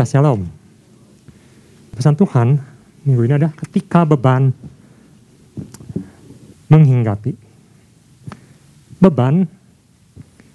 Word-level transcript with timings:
Ya 0.00 0.08
shalom. 0.08 0.48
Pesan 1.92 2.16
Tuhan 2.16 2.56
minggu 3.04 3.20
ini 3.20 3.36
adalah 3.36 3.52
ketika 3.52 4.08
beban 4.08 4.48
menghinggapi. 6.72 7.36
Beban 8.96 9.44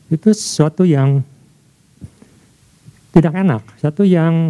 itu 0.10 0.34
sesuatu 0.34 0.82
yang 0.82 1.21
tidak 3.14 3.38
enak, 3.38 3.61
sesuatu 3.78 4.02
yang 4.02 4.50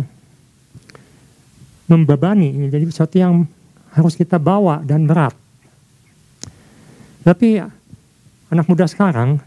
membebani, 1.92 2.56
jadi 2.72 2.88
sesuatu 2.88 3.20
yang 3.20 3.44
harus 3.92 4.16
kita 4.16 4.40
bawa 4.40 4.80
dan 4.80 5.04
berat. 5.12 5.36
Tapi 7.28 7.60
anak 8.48 8.64
muda 8.72 8.88
sekarang, 8.88 9.44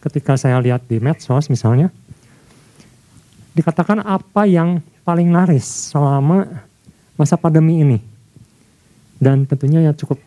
ketika 0.00 0.40
saya 0.40 0.56
lihat 0.64 0.88
di 0.88 0.96
medsos 0.96 1.52
misalnya, 1.52 1.92
dikatakan 3.58 4.06
apa 4.06 4.46
yang 4.46 4.78
paling 5.02 5.34
laris 5.34 5.90
selama 5.90 6.46
masa 7.18 7.34
pandemi 7.34 7.82
ini. 7.82 7.98
Dan 9.18 9.42
tentunya 9.50 9.90
ya 9.90 9.92
cukup 9.98 10.22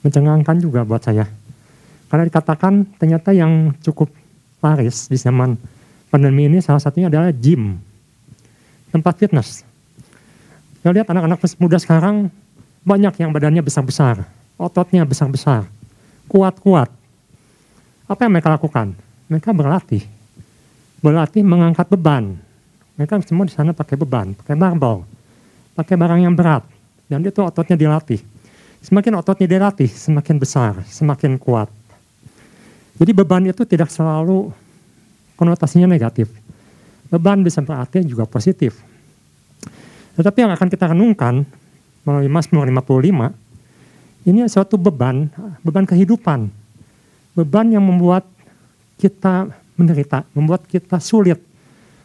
mencengangkan 0.00 0.56
juga 0.56 0.80
buat 0.88 1.04
saya. 1.04 1.28
Karena 2.08 2.24
dikatakan 2.24 2.88
ternyata 2.96 3.36
yang 3.36 3.76
cukup 3.84 4.08
laris 4.64 5.12
di 5.12 5.20
zaman 5.20 5.60
pandemi 6.08 6.48
ini 6.48 6.64
salah 6.64 6.80
satunya 6.80 7.12
adalah 7.12 7.28
gym, 7.36 7.76
tempat 8.88 9.20
fitness. 9.20 9.60
Saya 10.80 10.96
lihat 10.96 11.12
anak-anak 11.12 11.44
muda 11.60 11.76
sekarang 11.76 12.32
banyak 12.86 13.12
yang 13.20 13.34
badannya 13.34 13.60
besar-besar, 13.60 14.24
ototnya 14.56 15.04
besar-besar, 15.04 15.68
kuat-kuat. 16.30 16.88
Apa 18.06 18.24
yang 18.24 18.32
mereka 18.32 18.54
lakukan? 18.54 18.94
Mereka 19.26 19.50
berlatih 19.50 20.15
berlatih 21.06 21.46
mengangkat 21.46 21.86
beban. 21.86 22.34
Mereka 22.98 23.22
semua 23.22 23.46
di 23.46 23.54
sana 23.54 23.70
pakai 23.70 23.94
beban, 23.94 24.34
pakai 24.34 24.58
barbel, 24.58 25.06
pakai 25.78 25.94
barang 25.94 26.20
yang 26.26 26.34
berat. 26.34 26.66
Dan 27.06 27.22
itu 27.22 27.38
ototnya 27.38 27.78
dilatih. 27.78 28.18
Semakin 28.82 29.22
ototnya 29.22 29.46
dilatih, 29.46 29.86
semakin 29.86 30.34
besar, 30.42 30.82
semakin 30.90 31.38
kuat. 31.38 31.70
Jadi 32.98 33.12
beban 33.14 33.46
itu 33.46 33.62
tidak 33.62 33.86
selalu 33.94 34.50
konotasinya 35.38 35.86
negatif. 35.86 36.26
Beban 37.06 37.46
bisa 37.46 37.62
berarti 37.62 38.02
juga 38.02 38.26
positif. 38.26 38.82
Tetapi 40.18 40.42
yang 40.42 40.50
akan 40.58 40.66
kita 40.66 40.90
renungkan 40.90 41.46
melalui 42.02 42.26
Mazmur 42.26 42.66
55, 42.66 44.26
ini 44.26 44.42
suatu 44.50 44.74
beban, 44.74 45.30
beban 45.62 45.86
kehidupan. 45.86 46.50
Beban 47.36 47.66
yang 47.70 47.84
membuat 47.84 48.26
kita 48.96 49.65
menderita, 49.76 50.24
membuat 50.32 50.64
kita 50.64 50.98
sulit, 50.98 51.40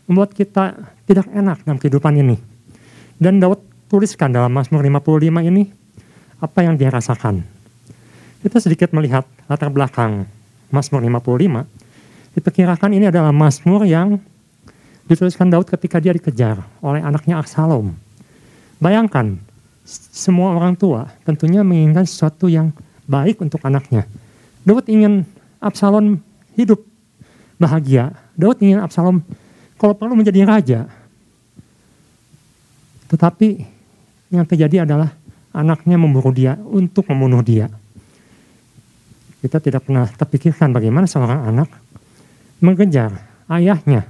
membuat 0.05 0.35
kita 0.35 0.75
tidak 1.07 1.27
enak 1.31 1.63
dalam 1.63 1.79
kehidupan 1.79 2.13
ini. 2.19 2.37
Dan 3.17 3.39
Daud 3.39 3.63
tuliskan 3.91 4.31
dalam 4.31 4.51
Mazmur 4.51 4.83
55 4.83 5.49
ini 5.49 5.63
apa 6.41 6.59
yang 6.63 6.75
dia 6.75 6.91
rasakan. 6.91 7.43
Kita 8.41 8.57
sedikit 8.57 8.91
melihat 8.91 9.23
latar 9.45 9.69
belakang 9.69 10.25
Mazmur 10.73 11.03
55. 11.05 12.35
Diperkirakan 12.39 12.91
ini 12.95 13.11
adalah 13.11 13.29
Mazmur 13.35 13.85
yang 13.85 14.17
dituliskan 15.05 15.51
Daud 15.51 15.67
ketika 15.67 15.99
dia 15.99 16.15
dikejar 16.15 16.63
oleh 16.81 17.03
anaknya 17.03 17.37
Absalom. 17.37 17.93
Bayangkan, 18.81 19.37
semua 19.85 20.57
orang 20.57 20.73
tua 20.73 21.11
tentunya 21.27 21.61
menginginkan 21.61 22.07
sesuatu 22.07 22.47
yang 22.47 22.73
baik 23.05 23.43
untuk 23.43 23.61
anaknya. 23.61 24.07
Daud 24.63 24.87
ingin 24.89 25.27
Absalom 25.61 26.17
hidup 26.57 26.81
bahagia. 27.61 28.17
Daud 28.33 28.57
ingin 28.57 28.81
Absalom 28.81 29.21
kalau 29.77 29.93
perlu 29.93 30.17
menjadi 30.17 30.41
raja. 30.41 30.89
Tetapi 33.13 33.47
yang 34.33 34.47
terjadi 34.49 34.89
adalah 34.89 35.13
anaknya 35.53 35.99
memburu 35.99 36.33
dia 36.33 36.57
untuk 36.57 37.05
membunuh 37.11 37.45
dia. 37.45 37.69
Kita 39.41 39.61
tidak 39.61 39.85
pernah 39.85 40.09
terpikirkan 40.09 40.73
bagaimana 40.73 41.05
seorang 41.05 41.49
anak 41.49 41.69
mengejar 42.61 43.13
ayahnya 43.49 44.05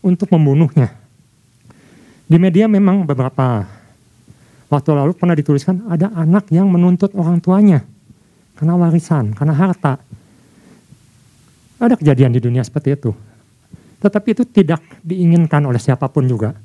untuk 0.00 0.32
membunuhnya. 0.32 0.92
Di 2.24 2.40
media 2.40 2.64
memang 2.64 3.04
beberapa 3.04 3.68
waktu 4.72 4.90
lalu 4.96 5.12
pernah 5.14 5.36
dituliskan 5.36 5.84
ada 5.86 6.08
anak 6.16 6.48
yang 6.48 6.66
menuntut 6.72 7.12
orang 7.12 7.38
tuanya 7.38 7.84
karena 8.56 8.74
warisan, 8.78 9.34
karena 9.36 9.54
harta. 9.54 10.00
Ada 11.84 12.00
kejadian 12.00 12.32
di 12.32 12.40
dunia 12.40 12.64
seperti 12.64 12.96
itu. 12.96 13.12
Tetapi 14.00 14.32
itu 14.32 14.48
tidak 14.48 14.80
diinginkan 15.04 15.60
oleh 15.68 15.76
siapa 15.76 16.08
pun 16.08 16.24
juga, 16.24 16.56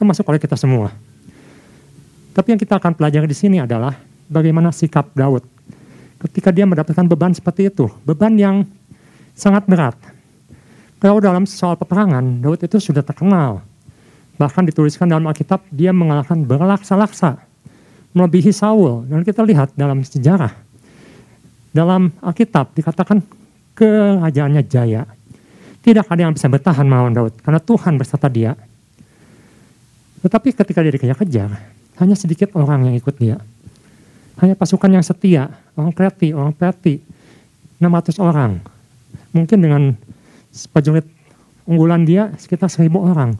termasuk 0.00 0.24
oleh 0.32 0.40
kita 0.40 0.56
semua. 0.56 0.88
Tapi 2.32 2.56
yang 2.56 2.60
kita 2.60 2.80
akan 2.80 2.96
pelajari 2.96 3.28
di 3.28 3.36
sini 3.36 3.60
adalah 3.60 3.92
bagaimana 4.32 4.72
sikap 4.72 5.12
Daud 5.12 5.44
ketika 6.24 6.48
dia 6.48 6.64
mendapatkan 6.64 7.04
beban 7.04 7.36
seperti 7.36 7.68
itu, 7.68 7.92
beban 8.08 8.32
yang 8.38 8.64
sangat 9.36 9.68
berat. 9.68 9.98
Kalau 11.02 11.18
dalam 11.18 11.44
soal 11.44 11.74
peperangan, 11.74 12.40
Daud 12.40 12.62
itu 12.62 12.78
sudah 12.78 13.02
terkenal. 13.02 13.60
Bahkan 14.38 14.70
dituliskan 14.70 15.10
dalam 15.10 15.26
Alkitab, 15.26 15.66
dia 15.68 15.90
mengalahkan 15.90 16.40
berlaksa-laksa, 16.46 17.42
melebihi 18.14 18.54
Saul. 18.54 19.04
Dan 19.10 19.26
kita 19.26 19.42
lihat 19.42 19.74
dalam 19.74 20.06
sejarah, 20.06 20.54
dalam 21.74 22.14
Alkitab 22.22 22.70
dikatakan 22.78 23.18
kerajaannya 23.82 24.62
jaya. 24.70 25.02
Tidak 25.82 26.06
ada 26.06 26.20
yang 26.22 26.30
bisa 26.30 26.46
bertahan 26.46 26.86
melawan 26.86 27.10
Daud 27.10 27.34
karena 27.42 27.58
Tuhan 27.58 27.98
berserta 27.98 28.30
dia. 28.30 28.54
Tetapi 30.22 30.54
ketika 30.54 30.78
dia 30.86 30.94
dikejar-kejar, 30.94 31.50
hanya 31.98 32.14
sedikit 32.14 32.54
orang 32.54 32.86
yang 32.86 32.94
ikut 32.94 33.18
dia. 33.18 33.42
Hanya 34.38 34.54
pasukan 34.54 34.86
yang 34.86 35.02
setia, 35.02 35.50
orang 35.74 35.90
kreti, 35.90 36.30
orang 36.30 36.54
peti, 36.54 37.02
600 37.82 38.22
orang. 38.22 38.62
Mungkin 39.34 39.58
dengan 39.58 39.82
prajurit 40.70 41.02
unggulan 41.66 42.06
dia 42.06 42.30
sekitar 42.38 42.70
1000 42.70 42.86
orang. 42.94 43.34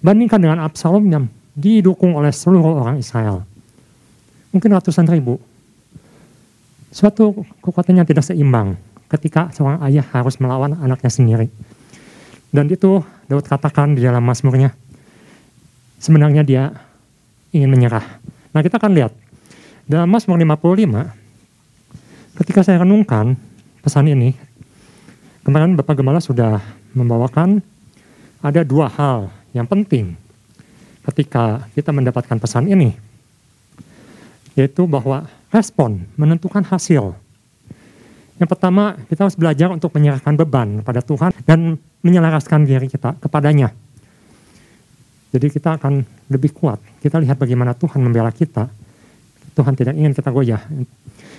Bandingkan 0.00 0.40
dengan 0.40 0.64
Absalom 0.64 1.04
yang 1.12 1.28
didukung 1.52 2.16
oleh 2.16 2.32
seluruh 2.32 2.80
orang 2.80 2.96
Israel. 2.96 3.44
Mungkin 4.56 4.72
ratusan 4.72 5.04
ribu. 5.12 5.36
Suatu 6.88 7.44
kekuatan 7.60 8.00
yang 8.00 8.08
tidak 8.08 8.24
seimbang 8.24 8.80
ketika 9.14 9.54
seorang 9.54 9.78
ayah 9.86 10.02
harus 10.10 10.42
melawan 10.42 10.74
anaknya 10.82 11.10
sendiri. 11.10 11.46
Dan 12.50 12.66
itu 12.70 13.02
Daud 13.30 13.46
katakan 13.46 13.94
di 13.94 14.02
dalam 14.02 14.22
Mazmurnya, 14.22 14.74
sebenarnya 16.02 16.42
dia 16.42 16.74
ingin 17.54 17.70
menyerah. 17.70 18.02
Nah 18.50 18.62
kita 18.62 18.78
akan 18.78 18.92
lihat, 18.94 19.12
dalam 19.86 20.10
Mazmur 20.10 20.38
55, 20.38 21.14
ketika 22.42 22.60
saya 22.66 22.82
renungkan 22.82 23.38
pesan 23.82 24.10
ini, 24.10 24.34
kemarin 25.46 25.78
Bapak 25.78 25.98
Gemala 25.98 26.22
sudah 26.22 26.62
membawakan 26.94 27.62
ada 28.42 28.62
dua 28.62 28.90
hal 28.92 29.30
yang 29.54 29.66
penting 29.66 30.14
ketika 31.10 31.66
kita 31.74 31.90
mendapatkan 31.90 32.38
pesan 32.38 32.70
ini, 32.70 32.94
yaitu 34.54 34.86
bahwa 34.86 35.26
respon 35.50 36.06
menentukan 36.18 36.62
hasil. 36.64 37.14
Yang 38.44 38.60
pertama, 38.60 38.92
kita 39.08 39.24
harus 39.24 39.40
belajar 39.40 39.72
untuk 39.72 39.88
menyerahkan 39.96 40.36
beban 40.36 40.84
pada 40.84 41.00
Tuhan 41.00 41.32
dan 41.48 41.80
menyelaraskan 42.04 42.68
diri 42.68 42.92
kita 42.92 43.16
kepadanya. 43.16 43.72
Jadi 45.32 45.48
kita 45.48 45.80
akan 45.80 46.04
lebih 46.28 46.52
kuat. 46.52 46.76
Kita 47.00 47.16
lihat 47.24 47.40
bagaimana 47.40 47.72
Tuhan 47.72 48.04
membela 48.04 48.28
kita. 48.28 48.68
Tuhan 49.56 49.72
tidak 49.72 49.96
ingin 49.96 50.12
kita 50.12 50.28
goyah. 50.28 50.60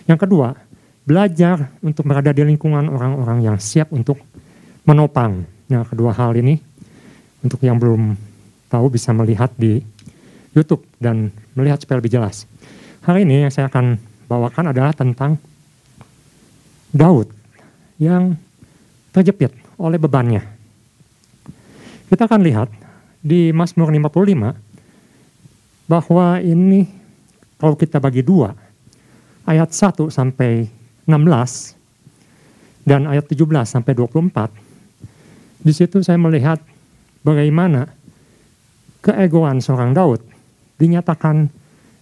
Yang 0.09 0.25
kedua, 0.25 0.57
belajar 1.05 1.77
untuk 1.85 2.09
berada 2.09 2.33
di 2.33 2.41
lingkungan 2.41 2.89
orang-orang 2.89 3.53
yang 3.53 3.61
siap 3.61 3.93
untuk 3.93 4.17
menopang. 4.89 5.45
Yang 5.69 5.93
kedua 5.93 6.09
hal 6.09 6.33
ini, 6.33 6.57
untuk 7.45 7.61
yang 7.61 7.77
belum 7.77 8.17
tahu 8.65 8.89
bisa 8.89 9.13
melihat 9.13 9.53
di 9.53 9.77
YouTube 10.57 10.81
dan 10.97 11.29
melihat 11.53 11.77
supaya 11.77 12.01
lebih 12.01 12.17
jelas. 12.17 12.49
Hari 13.05 13.29
ini 13.29 13.45
yang 13.45 13.53
saya 13.53 13.69
akan 13.69 14.01
bawakan 14.25 14.73
adalah 14.73 14.97
tentang 14.97 15.37
Daud 16.95 17.27
yang 17.99 18.39
terjepit 19.11 19.51
oleh 19.75 19.99
bebannya. 19.99 20.39
Kita 22.07 22.23
akan 22.23 22.39
lihat 22.39 22.71
di 23.19 23.51
Mazmur 23.51 23.91
55 23.91 25.91
bahwa 25.91 26.39
ini 26.39 26.87
kalau 27.59 27.75
kita 27.75 27.99
bagi 27.99 28.23
dua, 28.23 28.55
ayat 29.43 29.75
1 29.75 30.07
sampai 30.07 30.71
16 31.03 32.87
dan 32.87 33.11
ayat 33.11 33.27
17 33.27 33.43
sampai 33.67 33.91
24, 33.91 34.55
di 35.65 35.73
situ 35.73 35.97
saya 35.99 36.21
melihat 36.21 36.61
bagaimana 37.25 37.89
keegoan 39.01 39.59
seorang 39.59 39.91
Daud 39.91 40.21
dinyatakan 40.77 41.49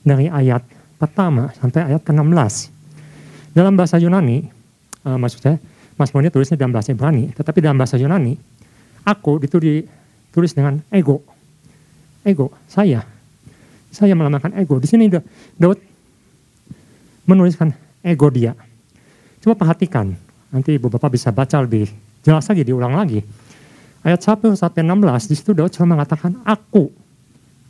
dari 0.04 0.28
ayat 0.28 0.62
pertama 1.00 1.50
sampai 1.56 1.94
ayat 1.94 2.04
ke-16. 2.04 2.54
Dalam 3.56 3.80
bahasa 3.80 4.01
Yunani, 4.01 4.62
uh, 5.07 5.17
maksud 5.19 5.39
saya 5.39 5.57
Mazmur 5.94 6.25
ini 6.25 6.31
tulisnya 6.33 6.57
dalam 6.57 6.73
bahasa 6.73 6.89
Ibrani, 6.89 7.29
tetapi 7.38 7.61
dalam 7.61 7.77
bahasa 7.77 8.01
Yunani, 8.01 8.33
aku 9.05 9.38
itu 9.45 9.57
ditulis 9.61 10.51
dengan 10.57 10.81
ego. 10.89 11.21
ego, 12.25 12.50
saya. 12.65 13.05
Saya 13.94 14.17
melambangkan 14.17 14.57
ego. 14.57 14.81
Di 14.81 14.89
sini 14.89 15.05
Daud 15.59 15.77
menuliskan 17.29 17.69
ego 18.01 18.27
dia. 18.33 18.57
Coba 19.44 19.53
perhatikan, 19.59 20.17
nanti 20.50 20.73
ibu 20.73 20.89
bapak 20.89 21.13
bisa 21.13 21.29
baca 21.29 21.61
lebih 21.61 21.85
jelas 22.25 22.47
lagi, 22.49 22.63
diulang 22.65 22.95
lagi. 22.95 23.21
Ayat 24.01 24.19
1 24.23 24.56
sampai 24.57 24.81
16, 24.81 25.29
di 25.29 25.35
situ 25.38 25.51
Daud 25.53 25.71
cuma 25.77 25.94
mengatakan 25.94 26.41
aku, 26.41 26.89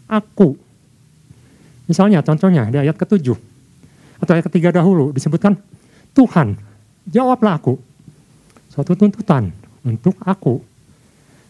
aku. 0.07 0.55
Misalnya 1.91 2.23
contohnya 2.23 2.71
di 2.71 2.79
ayat 2.79 2.95
ke-7 2.95 3.35
atau 4.23 4.31
ayat 4.31 4.47
ketiga 4.47 4.71
dahulu 4.71 5.11
disebutkan 5.11 5.59
Tuhan, 6.15 6.55
jawablah 7.07 7.59
aku. 7.59 7.75
Suatu 8.71 8.97
tuntutan 8.97 9.53
untuk 9.85 10.17
aku. 10.23 10.63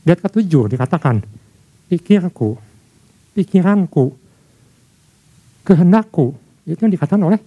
Ayat 0.03 0.19
ke-7 0.19 0.67
dikatakan 0.75 1.23
pikirku, 1.87 2.59
pikiranku, 3.31 4.11
kehendakku. 5.63 6.35
Itu 6.67 6.83
yang 6.83 6.93
dikatakan 6.93 7.23
oleh 7.23 7.39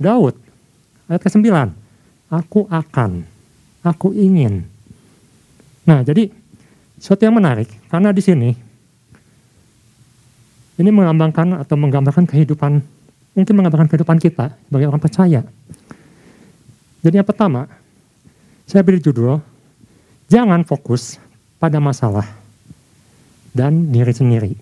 Daud. 0.00 0.36
Ayat 1.10 1.20
ke-9, 1.20 1.44
aku 2.32 2.64
akan, 2.70 3.26
aku 3.84 4.16
ingin. 4.16 4.64
Nah, 5.84 6.00
jadi 6.00 6.32
suatu 6.96 7.26
yang 7.26 7.36
menarik 7.36 7.68
karena 7.90 8.14
di 8.14 8.22
sini 8.22 8.50
ini 10.80 10.88
melambangkan 10.88 11.60
atau 11.60 11.76
menggambarkan 11.76 12.24
kehidupan, 12.24 12.80
mungkin 13.36 13.52
menggambarkan 13.52 13.88
kehidupan 13.92 14.16
kita 14.16 14.56
sebagai 14.56 14.88
orang 14.88 15.02
percaya. 15.02 15.44
Jadi 17.00 17.16
yang 17.16 17.28
pertama, 17.28 17.64
saya 18.68 18.84
beri 18.84 19.00
judul, 19.00 19.40
jangan 20.28 20.60
fokus 20.68 21.16
pada 21.56 21.80
masalah 21.80 22.28
dan 23.56 23.88
diri 23.88 24.12
sendiri. 24.12 24.52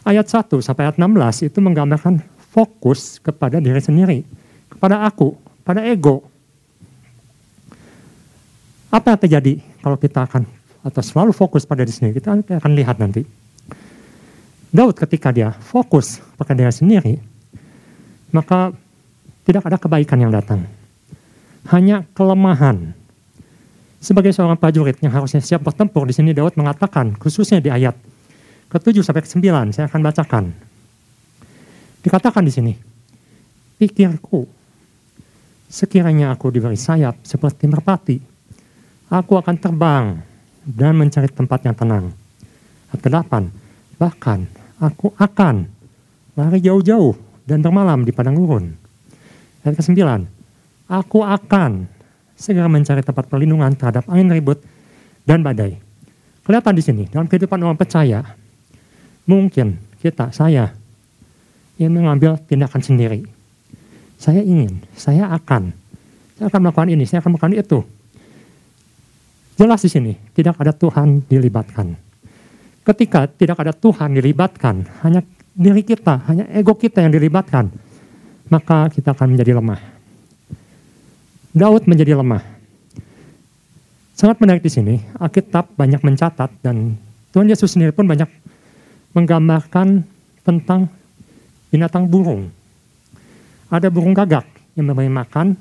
Ayat 0.00 0.26
1 0.26 0.48
sampai 0.64 0.88
ayat 0.88 0.96
16 0.96 1.52
itu 1.52 1.58
menggambarkan 1.60 2.24
fokus 2.50 3.20
kepada 3.20 3.60
diri 3.60 3.78
sendiri, 3.78 4.18
kepada 4.72 5.04
aku, 5.04 5.36
pada 5.62 5.84
ego. 5.84 6.24
Apa 8.90 9.14
yang 9.14 9.20
terjadi 9.20 9.52
kalau 9.84 10.00
kita 10.00 10.26
akan 10.26 10.42
atau 10.80 11.02
selalu 11.04 11.30
fokus 11.36 11.68
pada 11.68 11.84
diri 11.84 11.94
sendiri? 11.94 12.18
Kita 12.18 12.40
akan 12.40 12.72
lihat 12.74 12.96
nanti. 12.98 13.22
Daud 14.72 14.96
ketika 14.96 15.30
dia 15.30 15.52
fokus 15.52 16.24
pada 16.40 16.56
diri 16.56 16.72
sendiri, 16.72 17.14
maka 18.32 18.72
tidak 19.44 19.68
ada 19.68 19.76
kebaikan 19.76 20.18
yang 20.18 20.32
datang. 20.32 20.79
Hanya 21.68 22.08
kelemahan. 22.16 22.96
Sebagai 24.00 24.32
seorang 24.32 24.56
prajurit 24.56 24.96
yang 25.04 25.12
harusnya 25.12 25.44
siap 25.44 25.60
bertempur, 25.60 26.08
di 26.08 26.16
sini 26.16 26.32
Daud 26.32 26.56
mengatakan, 26.56 27.12
khususnya 27.20 27.60
di 27.60 27.68
ayat 27.68 27.92
ke-7 28.72 29.04
sampai 29.04 29.20
ke-9, 29.20 29.44
saya 29.76 29.92
akan 29.92 30.00
bacakan. 30.00 30.44
Dikatakan 32.00 32.40
di 32.40 32.52
sini, 32.54 32.72
pikirku, 33.76 34.48
sekiranya 35.68 36.32
aku 36.32 36.48
diberi 36.48 36.80
sayap 36.80 37.20
seperti 37.20 37.68
merpati, 37.68 38.16
aku 39.12 39.36
akan 39.36 39.56
terbang 39.60 40.16
dan 40.64 40.96
mencari 40.96 41.28
tempat 41.28 41.68
yang 41.68 41.76
tenang. 41.76 42.08
Ayat 42.88 43.00
ke-8, 43.04 43.32
bahkan 44.00 44.48
aku 44.80 45.12
akan 45.20 45.68
lari 46.40 46.64
jauh-jauh 46.64 47.12
dan 47.44 47.60
bermalam 47.60 48.00
di 48.00 48.16
padang 48.16 48.40
gurun. 48.40 48.72
Ayat 49.60 49.76
ke-9, 49.76 50.24
aku 50.90 51.22
akan 51.22 51.86
segera 52.34 52.66
mencari 52.66 53.06
tempat 53.06 53.30
perlindungan 53.30 53.70
terhadap 53.78 54.10
angin 54.10 54.34
ribut 54.34 54.58
dan 55.22 55.46
badai. 55.46 55.78
Kelihatan 56.42 56.74
di 56.74 56.82
sini, 56.82 57.02
dalam 57.06 57.30
kehidupan 57.30 57.62
orang 57.62 57.78
percaya, 57.78 58.26
mungkin 59.30 59.78
kita, 60.02 60.34
saya, 60.34 60.74
ingin 61.78 61.94
mengambil 61.94 62.42
tindakan 62.42 62.82
sendiri. 62.82 63.22
Saya 64.18 64.42
ingin, 64.42 64.82
saya 64.98 65.30
akan, 65.30 65.70
saya 66.34 66.50
akan 66.50 66.60
melakukan 66.66 66.90
ini, 66.90 67.06
saya 67.06 67.22
akan 67.22 67.38
melakukan 67.38 67.54
itu. 67.54 67.78
Jelas 69.54 69.78
di 69.86 69.90
sini, 69.92 70.12
tidak 70.34 70.58
ada 70.58 70.74
Tuhan 70.74 71.22
dilibatkan 71.30 72.10
ketika 72.90 73.28
tidak 73.28 73.60
ada 73.60 73.72
Tuhan 73.76 74.16
dilibatkan, 74.16 74.88
hanya 75.04 75.20
diri 75.54 75.84
kita, 75.84 76.24
hanya 76.26 76.44
ego 76.50 76.74
kita 76.74 77.04
yang 77.04 77.12
dilibatkan, 77.12 77.68
maka 78.48 78.88
kita 78.90 79.12
akan 79.12 79.36
menjadi 79.36 79.54
lemah. 79.54 79.99
Daud 81.50 81.86
menjadi 81.90 82.14
lemah. 82.14 82.42
Sangat 84.14 84.38
menarik 84.38 84.62
di 84.62 84.70
sini, 84.70 84.94
Alkitab 85.16 85.74
banyak 85.74 86.04
mencatat 86.04 86.50
dan 86.60 86.94
Tuhan 87.32 87.48
Yesus 87.48 87.72
sendiri 87.72 87.90
pun 87.90 88.04
banyak 88.04 88.28
menggambarkan 89.16 90.04
tentang 90.44 90.86
binatang 91.72 92.06
burung. 92.06 92.52
Ada 93.70 93.88
burung 93.88 94.14
gagak 94.14 94.44
yang 94.76 94.90
memberi 94.90 95.10
makan 95.10 95.56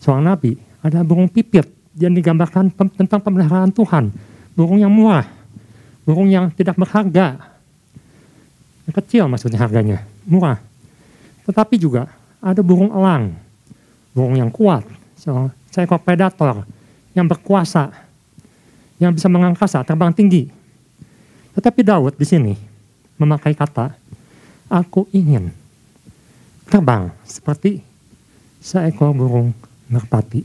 seorang 0.00 0.32
nabi. 0.32 0.56
Ada 0.80 1.02
burung 1.02 1.26
pipit 1.26 1.66
yang 1.98 2.14
digambarkan 2.14 2.70
tentang 2.72 3.20
pemeliharaan 3.20 3.72
Tuhan. 3.74 4.14
Burung 4.54 4.80
yang 4.80 4.92
murah 4.92 5.36
burung 6.06 6.30
yang 6.30 6.54
tidak 6.54 6.78
berharga. 6.78 7.58
Yang 8.86 8.94
kecil 9.02 9.26
maksudnya 9.26 9.58
harganya, 9.58 10.06
murah. 10.22 10.62
Tetapi 11.42 11.74
juga 11.74 12.06
ada 12.38 12.62
burung 12.62 12.94
elang, 12.94 13.34
burung 14.16 14.40
yang 14.40 14.48
kuat, 14.48 14.80
seekor 15.68 16.00
predator 16.00 16.64
yang 17.12 17.28
berkuasa, 17.28 17.92
yang 18.96 19.12
bisa 19.12 19.28
mengangkasa, 19.28 19.84
terbang 19.84 20.16
tinggi. 20.16 20.48
Tetapi 21.52 21.80
Daud 21.84 22.16
di 22.16 22.24
sini 22.24 22.56
memakai 23.20 23.52
kata, 23.52 23.92
aku 24.72 25.04
ingin 25.12 25.52
terbang 26.64 27.12
seperti 27.28 27.84
seekor 28.64 29.12
burung 29.12 29.52
merpati. 29.92 30.40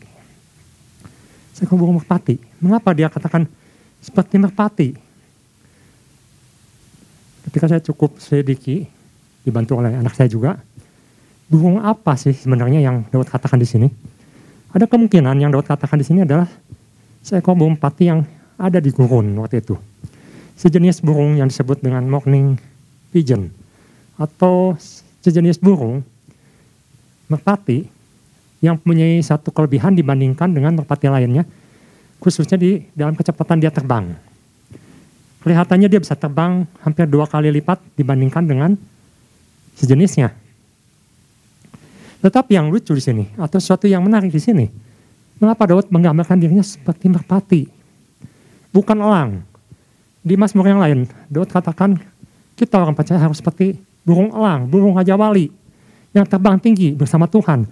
Seekor 1.55 1.79
burung 1.79 2.03
merpati. 2.03 2.35
Mengapa 2.59 2.91
dia 2.91 3.07
katakan 3.07 3.47
seperti 4.03 4.35
merpati? 4.35 4.89
ketika 7.51 7.65
saya 7.67 7.81
cukup 7.83 8.15
sedikit 8.21 8.87
dibantu 9.41 9.81
oleh 9.81 9.97
anak 9.97 10.13
saya 10.13 10.29
juga, 10.29 10.61
burung 11.51 11.83
apa 11.83 12.15
sih 12.15 12.31
sebenarnya 12.31 12.79
yang 12.79 13.03
Daud 13.11 13.27
katakan 13.27 13.59
di 13.59 13.67
sini? 13.67 13.87
Ada 14.71 14.87
kemungkinan 14.87 15.35
yang 15.35 15.51
Daud 15.51 15.67
katakan 15.67 15.99
di 15.99 16.07
sini 16.07 16.23
adalah 16.23 16.47
seekor 17.19 17.59
burung 17.59 17.75
pati 17.75 18.07
yang 18.07 18.23
ada 18.55 18.79
di 18.79 18.87
gurun 18.95 19.35
waktu 19.43 19.59
itu. 19.59 19.75
Sejenis 20.55 21.03
burung 21.03 21.35
yang 21.35 21.51
disebut 21.51 21.83
dengan 21.83 22.07
morning 22.07 22.55
pigeon 23.11 23.51
atau 24.15 24.79
sejenis 25.19 25.59
burung 25.59 25.99
merpati 27.27 27.83
yang 28.63 28.79
mempunyai 28.79 29.19
satu 29.19 29.51
kelebihan 29.51 29.91
dibandingkan 29.91 30.55
dengan 30.55 30.79
merpati 30.79 31.11
lainnya, 31.11 31.43
khususnya 32.23 32.55
di 32.55 32.87
dalam 32.95 33.17
kecepatan 33.17 33.59
dia 33.59 33.73
terbang 33.73 34.15
kelihatannya 35.41 35.89
dia 35.89 35.99
bisa 36.01 36.13
terbang 36.13 36.69
hampir 36.85 37.09
dua 37.09 37.25
kali 37.25 37.49
lipat 37.49 37.81
dibandingkan 37.97 38.45
dengan 38.45 38.71
sejenisnya. 39.77 40.33
Tetapi 42.21 42.53
yang 42.53 42.69
lucu 42.69 42.93
di 42.93 43.01
sini, 43.01 43.25
atau 43.33 43.57
sesuatu 43.57 43.89
yang 43.89 44.05
menarik 44.05 44.29
di 44.29 44.37
sini, 44.37 44.69
mengapa 45.41 45.65
Daud 45.65 45.89
menggambarkan 45.89 46.37
dirinya 46.37 46.61
seperti 46.61 47.09
merpati, 47.09 47.61
bukan 48.69 48.97
elang. 49.01 49.31
Di 50.21 50.37
Mazmur 50.37 50.69
yang 50.69 50.77
lain, 50.77 51.09
Daud 51.33 51.49
katakan 51.49 51.97
kita 52.53 52.77
orang 52.77 52.93
percaya 52.93 53.17
harus 53.17 53.41
seperti 53.41 53.73
burung 54.05 54.29
elang, 54.29 54.69
burung 54.69 54.93
raja 54.93 55.17
wali, 55.17 55.49
yang 56.13 56.29
terbang 56.29 56.61
tinggi 56.61 56.93
bersama 56.93 57.25
Tuhan. 57.25 57.65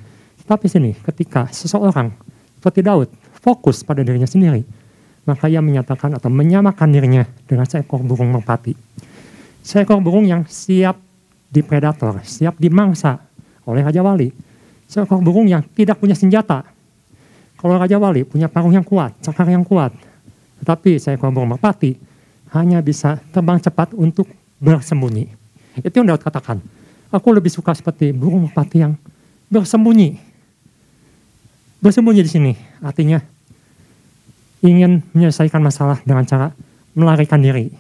Tapi 0.50 0.66
sini, 0.66 0.98
ketika 0.98 1.46
seseorang 1.54 2.10
seperti 2.58 2.82
Daud 2.82 3.10
fokus 3.38 3.86
pada 3.86 4.02
dirinya 4.02 4.26
sendiri, 4.26 4.66
maka 5.30 5.46
ia 5.46 5.62
menyatakan 5.62 6.18
atau 6.18 6.34
menyamakan 6.34 6.90
dirinya 6.90 7.22
dengan 7.46 7.70
seekor 7.70 8.02
burung 8.02 8.34
merpati. 8.34 8.74
Seekor 9.62 10.02
burung 10.02 10.26
yang 10.26 10.50
siap 10.50 10.98
di 11.54 11.62
predator, 11.62 12.18
siap 12.26 12.58
dimangsa 12.58 13.29
oleh 13.70 13.86
Raja 13.86 14.02
Wali. 14.02 14.34
Seekor 14.90 15.22
burung 15.22 15.46
yang 15.46 15.62
tidak 15.78 16.02
punya 16.02 16.18
senjata. 16.18 16.66
Kalau 17.60 17.78
Raja 17.78 18.02
Wali 18.02 18.26
punya 18.26 18.50
paruh 18.50 18.74
yang 18.74 18.84
kuat, 18.84 19.14
cakar 19.22 19.46
yang 19.48 19.62
kuat. 19.62 19.94
Tetapi 20.64 20.98
seekor 20.98 21.30
burung 21.30 21.54
merpati 21.54 21.94
hanya 22.58 22.82
bisa 22.82 23.22
terbang 23.30 23.62
cepat 23.62 23.94
untuk 23.94 24.26
bersembunyi. 24.58 25.30
Itu 25.86 26.02
yang 26.02 26.10
Daud 26.10 26.26
katakan. 26.26 26.58
Aku 27.10 27.34
lebih 27.34 27.50
suka 27.50 27.74
seperti 27.74 28.14
burung 28.14 28.50
merpati 28.50 28.78
yang 28.82 28.94
bersembunyi. 29.50 30.18
Bersembunyi 31.82 32.22
di 32.22 32.32
sini 32.32 32.52
artinya 32.84 33.18
ingin 34.60 35.02
menyelesaikan 35.16 35.64
masalah 35.64 36.04
dengan 36.04 36.28
cara 36.28 36.52
melarikan 36.94 37.40
diri 37.40 37.72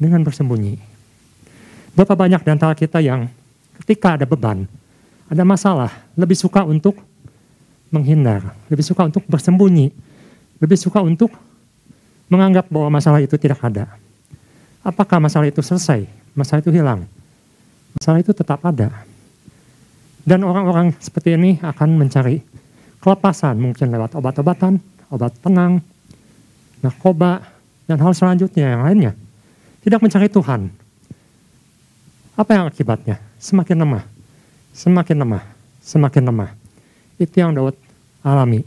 dengan 0.00 0.24
bersembunyi. 0.24 0.80
Berapa 1.92 2.16
banyak 2.16 2.40
di 2.40 2.50
antara 2.50 2.72
kita 2.72 3.04
yang 3.04 3.28
ketika 3.84 4.16
ada 4.16 4.24
beban, 4.24 4.64
ada 5.32 5.48
masalah, 5.48 5.88
lebih 6.12 6.36
suka 6.36 6.60
untuk 6.60 6.92
menghindar, 7.88 8.52
lebih 8.68 8.84
suka 8.84 9.08
untuk 9.08 9.24
bersembunyi, 9.24 9.88
lebih 10.60 10.76
suka 10.76 11.00
untuk 11.00 11.32
menganggap 12.28 12.68
bahwa 12.68 13.00
masalah 13.00 13.24
itu 13.24 13.40
tidak 13.40 13.56
ada. 13.64 13.88
Apakah 14.84 15.24
masalah 15.24 15.48
itu 15.48 15.64
selesai? 15.64 16.04
Masalah 16.36 16.60
itu 16.60 16.68
hilang? 16.68 17.08
Masalah 17.96 18.20
itu 18.20 18.36
tetap 18.36 18.60
ada. 18.60 18.92
Dan 20.20 20.44
orang-orang 20.44 20.92
seperti 21.00 21.32
ini 21.32 21.56
akan 21.64 21.96
mencari 21.96 22.44
kelepasan, 23.00 23.56
mungkin 23.56 23.88
lewat 23.88 24.12
obat-obatan, 24.12 24.84
obat 25.08 25.32
tenang, 25.40 25.80
narkoba, 26.84 27.40
dan 27.88 27.96
hal 28.04 28.12
selanjutnya 28.12 28.76
yang 28.76 28.84
lainnya. 28.84 29.12
Tidak 29.80 29.96
mencari 29.96 30.28
Tuhan. 30.28 30.68
Apa 32.36 32.50
yang 32.52 32.64
akibatnya? 32.68 33.16
Semakin 33.40 33.80
lemah, 33.82 34.11
semakin 34.72 35.22
lemah, 35.22 35.44
semakin 35.84 36.22
lemah. 36.26 36.50
Itu 37.20 37.38
yang 37.38 37.52
Daud 37.54 37.76
alami. 38.24 38.64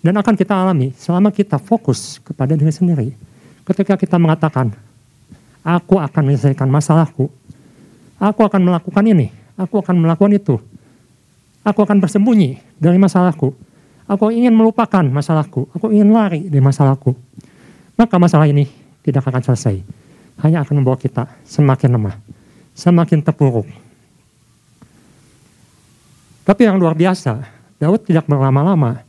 Dan 0.00 0.16
akan 0.16 0.34
kita 0.34 0.56
alami 0.56 0.96
selama 0.96 1.30
kita 1.30 1.60
fokus 1.60 2.18
kepada 2.24 2.56
diri 2.56 2.72
sendiri. 2.72 3.08
Ketika 3.66 3.98
kita 3.98 4.16
mengatakan, 4.16 4.70
aku 5.66 5.98
akan 5.98 6.22
menyelesaikan 6.30 6.70
masalahku, 6.70 7.26
aku 8.22 8.40
akan 8.46 8.62
melakukan 8.62 9.02
ini, 9.02 9.34
aku 9.58 9.82
akan 9.82 9.98
melakukan 9.98 10.32
itu, 10.38 10.54
aku 11.66 11.82
akan 11.82 11.98
bersembunyi 11.98 12.62
dari 12.78 12.94
masalahku, 13.02 13.50
aku 14.06 14.30
ingin 14.30 14.54
melupakan 14.54 15.02
masalahku, 15.02 15.66
aku 15.74 15.90
ingin 15.90 16.14
lari 16.14 16.46
dari 16.46 16.62
masalahku, 16.62 17.18
maka 17.98 18.14
masalah 18.22 18.46
ini 18.46 18.70
tidak 19.02 19.26
akan 19.26 19.42
selesai. 19.42 19.82
Hanya 20.46 20.62
akan 20.62 20.78
membawa 20.78 20.94
kita 20.94 21.26
semakin 21.42 21.98
lemah, 21.98 22.14
semakin 22.78 23.18
terpuruk. 23.26 23.66
Tapi 26.46 26.62
yang 26.62 26.78
luar 26.78 26.94
biasa, 26.94 27.42
Daud 27.82 28.06
tidak 28.06 28.30
berlama-lama 28.30 29.02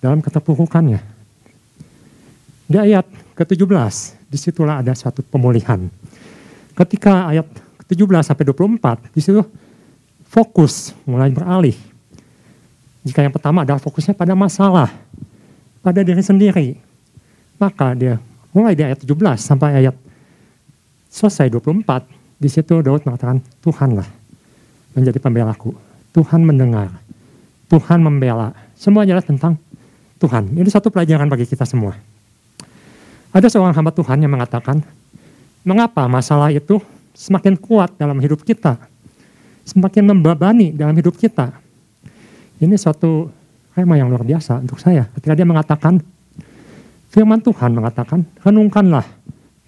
dalam 0.00 0.24
keterpurukannya. 0.24 1.04
Di 2.64 2.80
ayat 2.80 3.04
ke-17, 3.36 3.68
di 4.32 4.38
situlah 4.40 4.80
ada 4.80 4.96
suatu 4.96 5.20
pemulihan. 5.20 5.84
Ketika 6.72 7.28
ayat 7.28 7.44
ke-17 7.84 8.24
sampai 8.24 8.44
24, 8.48 9.12
di 9.12 9.20
situ 9.20 9.44
fokus 10.32 10.96
mulai 11.04 11.28
beralih. 11.28 11.76
Jika 13.04 13.20
yang 13.20 13.36
pertama 13.36 13.68
adalah 13.68 13.76
fokusnya 13.76 14.16
pada 14.16 14.32
masalah, 14.32 14.88
pada 15.84 16.00
diri 16.00 16.24
sendiri, 16.24 16.80
maka 17.60 17.92
dia 17.92 18.16
mulai 18.56 18.72
di 18.72 18.80
ayat 18.80 19.04
17 19.04 19.12
sampai 19.36 19.84
ayat 19.84 19.96
selesai 21.12 21.52
24, 21.52 22.08
di 22.40 22.48
situ 22.48 22.80
Daud 22.80 23.04
mengatakan, 23.04 23.44
Tuhanlah 23.60 24.08
menjadi 24.96 25.20
pembelaku. 25.20 25.91
Tuhan 26.12 26.44
mendengar, 26.44 26.92
Tuhan 27.72 28.04
membela. 28.04 28.52
Semuanya 28.76 29.16
adalah 29.16 29.26
tentang 29.26 29.52
Tuhan. 30.20 30.52
Ini 30.54 30.68
satu 30.68 30.92
pelajaran 30.92 31.26
bagi 31.26 31.48
kita 31.48 31.64
semua. 31.64 31.96
Ada 33.32 33.48
seorang 33.48 33.72
hamba 33.72 33.90
Tuhan 33.96 34.20
yang 34.20 34.28
mengatakan, 34.28 34.84
mengapa 35.64 36.04
masalah 36.04 36.52
itu 36.52 36.78
semakin 37.16 37.56
kuat 37.56 37.96
dalam 37.96 38.20
hidup 38.20 38.44
kita, 38.44 38.76
semakin 39.64 40.12
membebani 40.12 40.76
dalam 40.76 40.92
hidup 40.92 41.16
kita. 41.16 41.56
Ini 42.60 42.76
suatu 42.76 43.32
tema 43.72 43.96
yang 43.96 44.12
luar 44.12 44.22
biasa 44.22 44.60
untuk 44.60 44.76
saya. 44.78 45.08
Ketika 45.16 45.32
dia 45.32 45.48
mengatakan, 45.48 45.98
firman 47.08 47.40
Tuhan 47.40 47.72
mengatakan, 47.72 48.28
renungkanlah 48.44 49.04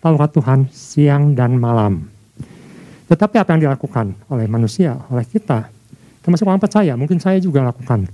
Taurat 0.05 0.29
Tuhan 0.37 0.69
siang 0.69 1.33
dan 1.33 1.57
malam. 1.57 2.05
Tetapi 3.09 3.41
apa 3.41 3.57
yang 3.57 3.73
dilakukan 3.73 4.13
oleh 4.29 4.45
manusia, 4.45 5.01
oleh 5.09 5.25
kita, 5.25 5.73
termasuk 6.25 6.49
orang 6.49 6.59
percaya, 6.59 6.97
mungkin 6.97 7.21
saya 7.21 7.37
juga 7.37 7.61
lakukan. 7.61 8.09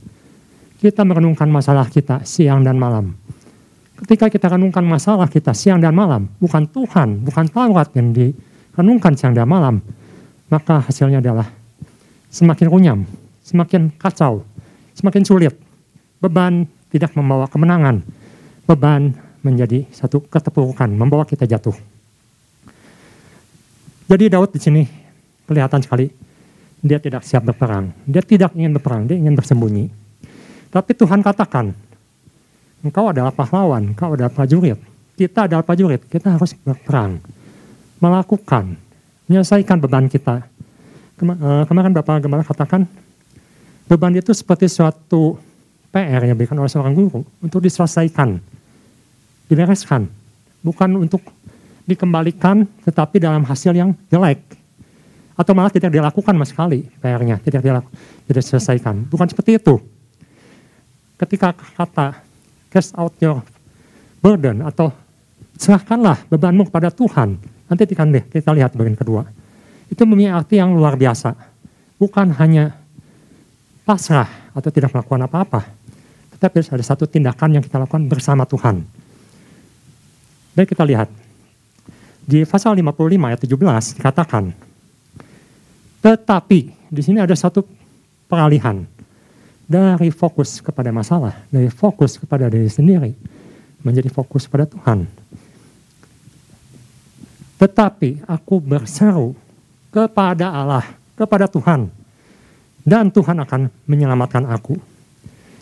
Kita 0.83 1.07
merenungkan 1.07 1.47
masalah 1.47 1.87
kita 1.87 2.27
siang 2.27 2.67
dan 2.67 2.75
malam. 2.75 3.15
Ketika 4.03 4.27
kita 4.27 4.51
renungkan 4.51 4.83
masalah 4.83 5.31
kita 5.31 5.55
siang 5.55 5.79
dan 5.79 5.95
malam, 5.95 6.27
bukan 6.43 6.67
Tuhan, 6.67 7.23
bukan 7.23 7.47
Taurat 7.53 7.87
yang 7.95 8.11
direnungkan 8.11 9.15
siang 9.15 9.37
dan 9.37 9.47
malam, 9.47 9.79
maka 10.51 10.83
hasilnya 10.83 11.23
adalah 11.23 11.47
semakin 12.33 12.67
runyam, 12.67 12.99
semakin 13.47 13.95
kacau, 13.95 14.43
semakin 14.99 15.23
sulit. 15.23 15.55
Beban 16.19 16.67
tidak 16.91 17.15
membawa 17.15 17.47
kemenangan, 17.47 18.03
beban 18.67 19.15
menjadi 19.47 19.87
satu 19.95 20.25
keterpurukan, 20.27 20.91
membawa 20.91 21.25
kita 21.29 21.47
jatuh. 21.47 21.77
Jadi 24.11 24.27
Daud 24.27 24.51
di 24.51 24.59
sini 24.59 24.83
kelihatan 25.47 25.85
sekali 25.87 26.11
dia 26.81 26.97
tidak 26.97 27.23
siap 27.25 27.45
berperang, 27.45 27.93
dia 28.09 28.25
tidak 28.25 28.57
ingin 28.57 28.73
berperang, 28.77 29.05
dia 29.05 29.17
ingin 29.17 29.37
bersembunyi. 29.37 29.93
Tapi 30.73 30.93
Tuhan 30.97 31.21
katakan, 31.21 31.77
Engkau 32.81 33.13
adalah 33.13 33.29
pahlawan, 33.29 33.93
engkau 33.93 34.17
adalah 34.17 34.33
prajurit. 34.33 34.81
Kita 35.13 35.45
adalah 35.45 35.61
prajurit, 35.61 36.01
kita 36.09 36.33
harus 36.33 36.57
berperang. 36.65 37.21
Melakukan, 38.01 38.73
menyelesaikan 39.29 39.77
beban 39.77 40.09
kita. 40.09 40.41
Eh, 41.21 41.65
kemarin 41.69 41.93
Bapak 41.93 42.25
Gembala 42.25 42.41
katakan, 42.41 42.89
beban 43.85 44.17
itu 44.17 44.33
seperti 44.33 44.65
suatu 44.73 45.37
PR 45.93 46.25
yang 46.25 46.33
diberikan 46.33 46.57
oleh 46.57 46.73
seorang 46.73 46.97
guru 46.97 47.21
untuk 47.45 47.61
diselesaikan, 47.61 48.41
dibereskan. 49.53 50.09
Bukan 50.65 50.97
untuk 50.97 51.21
dikembalikan, 51.85 52.65
tetapi 52.89 53.21
dalam 53.21 53.45
hasil 53.45 53.77
yang 53.77 53.93
jelek. 54.09 54.41
Atau 55.41 55.57
malah 55.57 55.73
tidak 55.73 55.89
dilakukan 55.89 56.37
sama 56.37 56.45
sekali 56.45 56.85
PR-nya, 57.01 57.41
tidak 57.41 57.65
dilakukan, 57.65 57.97
tidak 58.29 58.41
diselesaikan. 58.45 59.09
Bukan 59.09 59.25
seperti 59.33 59.57
itu. 59.57 59.81
Ketika 61.17 61.57
kata 61.57 62.21
cast 62.69 62.93
out 62.93 63.17
your 63.25 63.41
burden 64.21 64.61
atau 64.61 64.93
serahkanlah 65.57 66.29
bebanmu 66.29 66.69
kepada 66.69 66.93
Tuhan. 66.93 67.41
Nanti 67.69 67.83
kita, 67.89 68.05
kita 68.29 68.51
lihat 68.53 68.77
bagian 68.77 68.97
kedua. 68.97 69.25
Itu 69.89 70.05
memiliki 70.05 70.33
arti 70.33 70.55
yang 70.61 70.77
luar 70.77 70.95
biasa. 70.95 71.35
Bukan 71.97 72.37
hanya 72.37 72.77
pasrah 73.85 74.29
atau 74.55 74.71
tidak 74.73 74.93
melakukan 74.95 75.25
apa-apa. 75.27 75.61
Tetapi 76.37 76.57
ada 76.73 76.85
satu 76.85 77.05
tindakan 77.05 77.61
yang 77.61 77.65
kita 77.65 77.77
lakukan 77.77 78.09
bersama 78.09 78.49
Tuhan. 78.49 78.81
Dan 80.57 80.65
kita 80.65 80.85
lihat. 80.87 81.09
Di 82.25 82.47
pasal 82.47 82.79
55 82.79 83.27
ayat 83.27 83.41
17 83.43 83.99
dikatakan. 83.99 84.70
Tetapi 86.01 86.61
di 86.89 87.03
sini 87.05 87.21
ada 87.21 87.37
satu 87.37 87.61
peralihan 88.25 88.83
dari 89.71 90.11
fokus 90.11 90.59
kepada 90.59 90.91
masalah, 90.91 91.47
dari 91.53 91.69
fokus 91.69 92.17
kepada 92.19 92.51
diri 92.51 92.67
sendiri, 92.67 93.13
menjadi 93.85 94.09
fokus 94.11 94.49
pada 94.49 94.67
Tuhan. 94.67 95.07
Tetapi 97.61 98.25
aku 98.25 98.57
berseru 98.59 99.37
kepada 99.93 100.49
Allah, 100.49 100.89
kepada 101.13 101.45
Tuhan, 101.45 101.93
dan 102.83 103.13
Tuhan 103.13 103.37
akan 103.45 103.69
menyelamatkan 103.85 104.49
aku. 104.49 104.81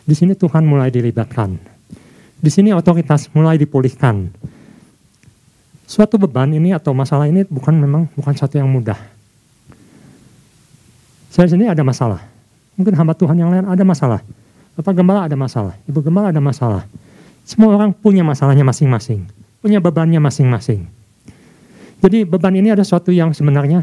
Di 0.06 0.14
sini 0.14 0.38
Tuhan 0.38 0.62
mulai 0.62 0.88
dilibatkan. 0.88 1.58
Di 2.38 2.50
sini 2.54 2.70
otoritas 2.70 3.26
mulai 3.34 3.58
dipulihkan. 3.58 4.30
Suatu 5.84 6.16
beban 6.16 6.54
ini 6.54 6.70
atau 6.70 6.94
masalah 6.94 7.26
ini 7.26 7.42
bukan 7.44 7.74
memang 7.74 8.06
bukan 8.14 8.34
satu 8.38 8.62
yang 8.62 8.70
mudah. 8.70 9.17
Saya 11.28 11.46
sini 11.52 11.68
ada 11.68 11.84
masalah 11.84 12.24
Mungkin 12.78 12.94
hamba 12.94 13.12
Tuhan 13.18 13.34
yang 13.34 13.50
lain 13.50 13.66
ada 13.66 13.82
masalah. 13.82 14.22
Bapak 14.78 14.94
gembala 14.94 15.26
ada 15.26 15.34
masalah, 15.34 15.74
ibu 15.90 15.98
gembala 15.98 16.30
ada 16.30 16.38
masalah. 16.38 16.86
Semua 17.42 17.74
orang 17.74 17.90
punya 17.90 18.22
masalahnya 18.22 18.62
masing-masing, 18.62 19.26
punya 19.58 19.82
bebannya 19.82 20.22
masing-masing. 20.22 20.86
Jadi 21.98 22.22
beban 22.22 22.54
ini 22.54 22.70
ada 22.70 22.86
sesuatu 22.86 23.10
yang 23.10 23.34
sebenarnya 23.34 23.82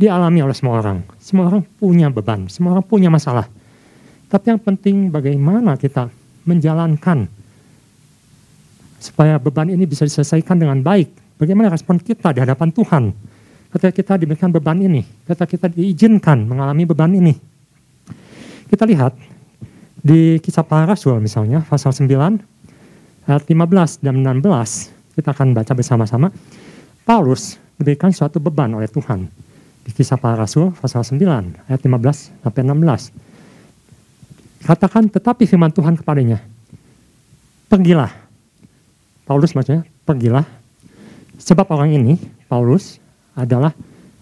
dialami 0.00 0.40
oleh 0.40 0.56
semua 0.56 0.80
orang. 0.80 1.04
Semua 1.20 1.52
orang 1.52 1.60
punya 1.76 2.08
beban, 2.08 2.48
semua 2.48 2.72
orang 2.72 2.86
punya 2.88 3.12
masalah. 3.12 3.44
Tapi 4.32 4.56
yang 4.56 4.60
penting 4.64 5.12
bagaimana 5.12 5.76
kita 5.76 6.08
menjalankan 6.48 7.28
supaya 8.96 9.36
beban 9.36 9.68
ini 9.68 9.84
bisa 9.84 10.08
diselesaikan 10.08 10.56
dengan 10.56 10.80
baik. 10.80 11.36
Bagaimana 11.36 11.68
respon 11.68 12.00
kita 12.00 12.32
di 12.32 12.40
hadapan 12.40 12.72
Tuhan 12.72 13.12
ketika 13.70 13.92
kita 13.94 14.12
diberikan 14.18 14.50
beban 14.50 14.78
ini, 14.82 15.06
ketika 15.26 15.46
kita 15.46 15.66
diizinkan 15.70 16.46
mengalami 16.46 16.82
beban 16.86 17.14
ini. 17.14 17.34
Kita 18.70 18.86
lihat 18.86 19.14
di 20.00 20.38
kisah 20.38 20.62
para 20.62 20.86
rasul 20.86 21.18
misalnya, 21.18 21.62
pasal 21.66 21.90
9, 21.90 22.06
ayat 23.26 23.42
15 23.46 24.02
dan 24.02 24.14
16, 24.22 25.18
kita 25.18 25.30
akan 25.34 25.54
baca 25.54 25.72
bersama-sama. 25.74 26.28
Paulus 27.02 27.58
diberikan 27.78 28.14
suatu 28.14 28.38
beban 28.38 28.70
oleh 28.76 28.86
Tuhan. 28.86 29.26
Di 29.80 29.90
kisah 29.96 30.20
para 30.20 30.36
rasul, 30.38 30.70
pasal 30.76 31.02
9, 31.02 31.66
ayat 31.66 31.80
15 31.82 32.30
sampai 32.44 32.62
16. 32.62 33.10
Katakan, 34.60 35.08
tetapi 35.08 35.48
firman 35.48 35.72
Tuhan 35.72 35.96
kepadanya, 35.96 36.44
pergilah. 37.66 38.12
Paulus 39.24 39.56
maksudnya, 39.56 39.88
pergilah. 40.04 40.44
Sebab 41.40 41.64
orang 41.72 41.96
ini, 41.96 42.20
Paulus, 42.44 42.99
adalah 43.42 43.72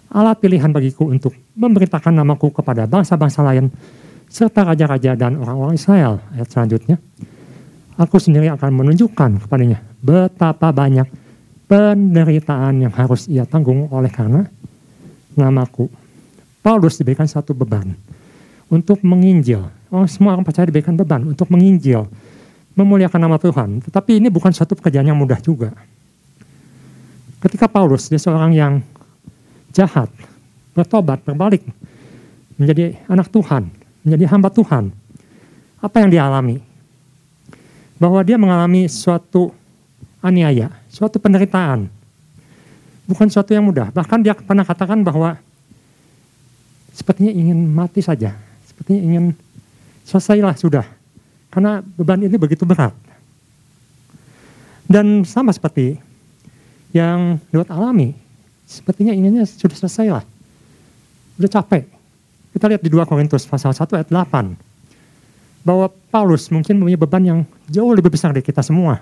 alat 0.08 0.36
pilihan 0.40 0.72
bagiku 0.72 1.10
untuk 1.10 1.36
memberitakan 1.52 2.14
namaku 2.14 2.54
kepada 2.54 2.88
bangsa-bangsa 2.88 3.44
lain 3.44 3.68
serta 4.28 4.64
raja-raja 4.64 5.16
dan 5.16 5.40
orang-orang 5.40 5.76
Israel. 5.76 6.20
Ayat 6.32 6.48
selanjutnya, 6.52 6.96
aku 7.96 8.16
sendiri 8.20 8.52
akan 8.52 8.70
menunjukkan 8.72 9.44
kepadanya 9.44 9.80
betapa 10.00 10.70
banyak 10.70 11.08
penderitaan 11.68 12.88
yang 12.88 12.92
harus 12.94 13.28
ia 13.28 13.44
tanggung 13.44 13.88
oleh 13.92 14.08
karena 14.08 14.48
namaku. 15.36 15.90
Paulus 16.64 17.00
diberikan 17.00 17.24
satu 17.24 17.56
beban 17.56 17.96
untuk 18.68 19.00
menginjil. 19.04 19.68
Oh, 19.88 20.04
semua 20.04 20.36
orang 20.36 20.44
percaya 20.44 20.68
diberikan 20.68 20.92
beban 20.96 21.24
untuk 21.24 21.48
menginjil, 21.48 22.08
memuliakan 22.76 23.20
nama 23.24 23.40
Tuhan. 23.40 23.80
Tetapi 23.88 24.20
ini 24.20 24.28
bukan 24.28 24.52
satu 24.52 24.76
pekerjaan 24.76 25.08
yang 25.08 25.16
mudah 25.16 25.40
juga. 25.40 25.72
Ketika 27.40 27.70
Paulus, 27.70 28.10
dia 28.10 28.20
seorang 28.20 28.52
yang 28.52 28.84
jahat, 29.78 30.10
bertobat, 30.74 31.22
berbalik, 31.22 31.62
menjadi 32.58 32.98
anak 33.06 33.30
Tuhan, 33.30 33.70
menjadi 34.02 34.24
hamba 34.34 34.50
Tuhan. 34.50 34.90
Apa 35.78 36.02
yang 36.02 36.10
dia 36.10 36.26
alami? 36.26 36.58
Bahwa 38.02 38.18
dia 38.26 38.34
mengalami 38.34 38.90
suatu 38.90 39.54
aniaya, 40.18 40.74
suatu 40.90 41.22
penderitaan. 41.22 41.86
Bukan 43.06 43.30
suatu 43.30 43.54
yang 43.54 43.62
mudah. 43.62 43.94
Bahkan 43.94 44.18
dia 44.26 44.34
pernah 44.34 44.66
katakan 44.66 45.00
bahwa 45.06 45.38
sepertinya 46.90 47.30
ingin 47.30 47.70
mati 47.70 48.02
saja. 48.02 48.34
Sepertinya 48.66 49.00
ingin 49.00 49.24
selesailah 50.02 50.58
sudah. 50.58 50.84
Karena 51.48 51.80
beban 51.80 52.20
ini 52.20 52.36
begitu 52.36 52.66
berat. 52.68 52.92
Dan 54.84 55.24
sama 55.24 55.54
seperti 55.54 55.96
yang 56.92 57.40
lewat 57.54 57.72
alami, 57.72 58.12
sepertinya 58.68 59.16
inginnya 59.16 59.48
sudah 59.48 59.72
selesai 59.72 60.06
lah. 60.12 60.24
Udah 61.40 61.48
capek. 61.48 61.88
Kita 62.52 62.68
lihat 62.68 62.84
di 62.84 62.92
2 62.92 63.08
Korintus 63.08 63.48
pasal 63.48 63.72
1 63.72 63.88
ayat 63.96 64.08
8. 64.12 65.64
Bahwa 65.64 65.88
Paulus 66.12 66.52
mungkin 66.52 66.76
punya 66.76 67.00
beban 67.00 67.24
yang 67.24 67.40
jauh 67.72 67.88
lebih 67.96 68.12
besar 68.12 68.36
dari 68.36 68.44
kita 68.44 68.60
semua. 68.60 69.00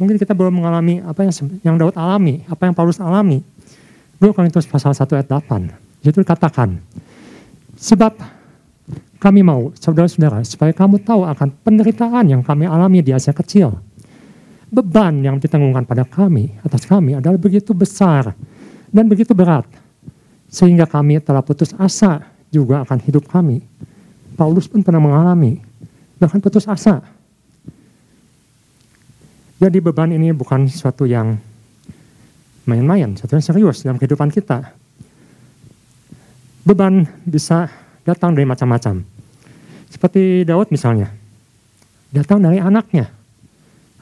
Mungkin 0.00 0.16
kita 0.16 0.32
belum 0.32 0.60
mengalami 0.60 1.04
apa 1.04 1.24
yang 1.24 1.32
yang 1.64 1.76
Daud 1.76 1.96
alami, 1.96 2.44
apa 2.48 2.68
yang 2.68 2.74
Paulus 2.76 2.96
alami. 2.96 3.44
2 4.16 4.32
Korintus 4.32 4.64
pasal 4.64 4.96
1 4.96 5.04
ayat 5.12 5.28
8. 5.28 6.08
Itu 6.08 6.24
dikatakan, 6.24 6.80
sebab 7.76 8.16
kami 9.20 9.40
mau, 9.44 9.72
saudara-saudara, 9.76 10.44
supaya 10.46 10.72
kamu 10.72 11.02
tahu 11.04 11.26
akan 11.28 11.48
penderitaan 11.64 12.24
yang 12.30 12.40
kami 12.40 12.64
alami 12.68 13.04
di 13.04 13.12
Asia 13.12 13.34
kecil 13.36 13.76
beban 14.76 15.24
yang 15.24 15.40
ditanggungkan 15.40 15.88
pada 15.88 16.04
kami, 16.04 16.52
atas 16.60 16.84
kami 16.84 17.16
adalah 17.16 17.40
begitu 17.40 17.72
besar 17.72 18.36
dan 18.92 19.08
begitu 19.08 19.32
berat. 19.32 19.64
Sehingga 20.52 20.84
kami 20.84 21.16
telah 21.24 21.40
putus 21.40 21.72
asa 21.80 22.28
juga 22.52 22.84
akan 22.84 23.00
hidup 23.00 23.24
kami. 23.24 23.64
Paulus 24.36 24.68
pun 24.68 24.84
pernah 24.84 25.00
mengalami, 25.00 25.64
bahkan 26.20 26.44
putus 26.44 26.68
asa. 26.68 27.00
Jadi 29.56 29.80
beban 29.80 30.12
ini 30.12 30.36
bukan 30.36 30.68
sesuatu 30.68 31.08
yang 31.08 31.40
main-main, 32.68 33.16
sesuatu 33.16 33.40
yang 33.40 33.46
serius 33.48 33.80
dalam 33.80 33.96
kehidupan 33.96 34.28
kita. 34.28 34.76
Beban 36.68 37.08
bisa 37.24 37.72
datang 38.04 38.36
dari 38.36 38.44
macam-macam. 38.44 39.00
Seperti 39.88 40.44
Daud 40.44 40.68
misalnya, 40.68 41.08
datang 42.12 42.44
dari 42.44 42.60
anaknya 42.60 43.15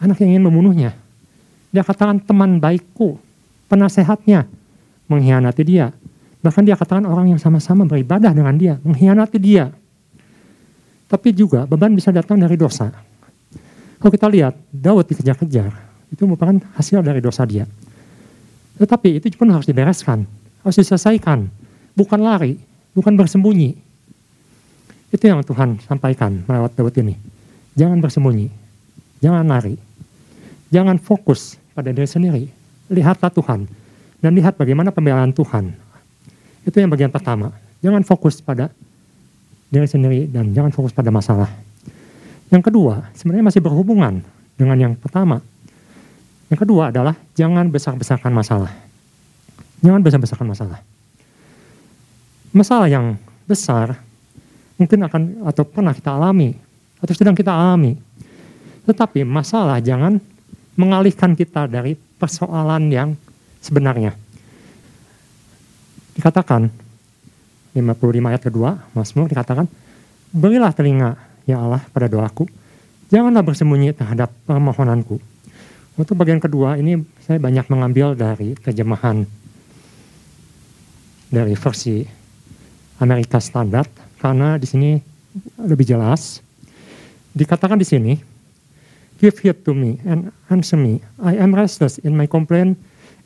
anak 0.01 0.23
yang 0.23 0.39
ingin 0.39 0.45
membunuhnya. 0.51 0.95
Dia 1.75 1.83
katakan 1.83 2.23
teman 2.23 2.63
baikku, 2.63 3.19
penasehatnya 3.67 4.47
mengkhianati 5.11 5.63
dia. 5.67 5.91
Bahkan 6.45 6.63
dia 6.63 6.77
katakan 6.77 7.09
orang 7.09 7.35
yang 7.35 7.41
sama-sama 7.41 7.89
beribadah 7.89 8.31
dengan 8.31 8.55
dia, 8.55 8.75
mengkhianati 8.85 9.39
dia. 9.41 9.73
Tapi 11.09 11.33
juga 11.33 11.65
beban 11.65 11.93
bisa 11.93 12.13
datang 12.13 12.39
dari 12.39 12.55
dosa. 12.55 12.93
Kalau 13.99 14.13
kita 14.13 14.29
lihat, 14.29 14.55
Daud 14.69 15.09
dikejar-kejar, 15.09 15.73
itu 16.13 16.23
merupakan 16.29 16.61
hasil 16.77 17.01
dari 17.01 17.25
dosa 17.25 17.49
dia. 17.49 17.65
Tetapi 18.77 19.23
itu 19.23 19.33
pun 19.39 19.49
harus 19.49 19.65
dibereskan, 19.65 20.29
harus 20.61 20.77
diselesaikan. 20.77 21.49
Bukan 21.95 22.21
lari, 22.21 22.61
bukan 22.93 23.15
bersembunyi. 23.15 23.73
Itu 25.15 25.25
yang 25.31 25.41
Tuhan 25.47 25.79
sampaikan 25.87 26.43
lewat 26.45 26.75
Daud 26.75 26.95
ini. 27.01 27.15
Jangan 27.79 28.03
bersembunyi, 28.03 28.51
jangan 29.25 29.49
lari. 29.49 29.81
Jangan 30.69 31.01
fokus 31.01 31.57
pada 31.73 31.89
diri 31.89 32.05
sendiri. 32.05 32.45
Lihatlah 32.93 33.33
Tuhan. 33.33 33.65
Dan 34.21 34.37
lihat 34.37 34.61
bagaimana 34.61 34.93
pembelaan 34.93 35.33
Tuhan. 35.33 35.73
Itu 36.69 36.77
yang 36.77 36.93
bagian 36.93 37.09
pertama. 37.09 37.57
Jangan 37.81 38.05
fokus 38.05 38.45
pada 38.45 38.69
diri 39.73 39.89
sendiri 39.89 40.29
dan 40.29 40.53
jangan 40.53 40.73
fokus 40.77 40.93
pada 40.93 41.09
masalah. 41.09 41.49
Yang 42.53 42.69
kedua, 42.69 43.09
sebenarnya 43.17 43.45
masih 43.49 43.61
berhubungan 43.65 44.21
dengan 44.61 44.77
yang 44.77 44.93
pertama. 44.95 45.41
Yang 46.53 46.69
kedua 46.69 46.93
adalah 46.93 47.17
jangan 47.35 47.67
besar-besarkan 47.73 48.31
masalah. 48.31 48.73
Jangan 49.81 50.01
besar-besarkan 50.05 50.49
masalah. 50.49 50.79
Masalah 52.55 52.87
yang 52.87 53.19
besar 53.45 53.99
mungkin 54.79 55.03
akan 55.05 55.23
atau 55.51 55.65
pernah 55.67 55.91
kita 55.91 56.15
alami 56.15 56.55
atau 57.03 57.13
sedang 57.13 57.35
kita 57.35 57.51
alami. 57.51 57.99
Tetapi 58.85 59.25
masalah 59.25 59.81
jangan 59.81 60.21
mengalihkan 60.77 61.33
kita 61.39 61.71
dari 61.71 61.97
persoalan 61.97 62.91
yang 62.91 63.09
sebenarnya. 63.65 64.13
Dikatakan 66.15 66.71
55 67.75 68.31
ayat 68.31 68.43
kedua, 68.43 68.71
Mazmur 68.95 69.27
dikatakan, 69.27 69.67
Berilah 70.35 70.75
telinga, 70.75 71.15
ya 71.47 71.63
Allah, 71.63 71.83
pada 71.91 72.11
doaku. 72.11 72.47
Janganlah 73.11 73.43
bersembunyi 73.47 73.95
terhadap 73.95 74.31
permohonanku. 74.47 75.19
Untuk 75.95 76.19
bagian 76.19 76.43
kedua 76.43 76.75
ini 76.75 76.99
saya 77.23 77.39
banyak 77.39 77.71
mengambil 77.71 78.19
dari 78.19 78.59
terjemahan 78.59 79.23
dari 81.31 81.55
versi 81.55 82.03
Amerika 82.99 83.39
Standard 83.39 83.87
karena 84.19 84.59
di 84.59 84.67
sini 84.67 84.91
lebih 85.63 85.87
jelas. 85.87 86.43
Dikatakan 87.35 87.79
di 87.79 87.87
sini, 87.87 88.13
Give 89.25 89.41
heed 89.41 89.65
to 89.65 89.73
me 89.73 89.97
and 90.05 90.29
answer 90.53 90.77
me. 90.77 91.01
I 91.17 91.41
am 91.41 91.57
restless 91.57 91.97
in 91.97 92.13
my 92.13 92.29
complaint 92.29 92.77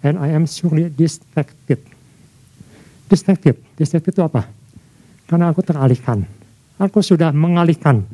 and 0.06 0.14
I 0.14 0.30
am 0.30 0.46
surely 0.46 0.86
distracted. 0.94 1.82
Distracted, 3.10 3.58
distracted 3.74 4.14
itu 4.14 4.22
apa? 4.22 4.46
Karena 5.26 5.50
aku 5.50 5.58
teralihkan. 5.66 6.22
Aku 6.78 7.02
sudah 7.02 7.34
mengalihkan 7.34 8.06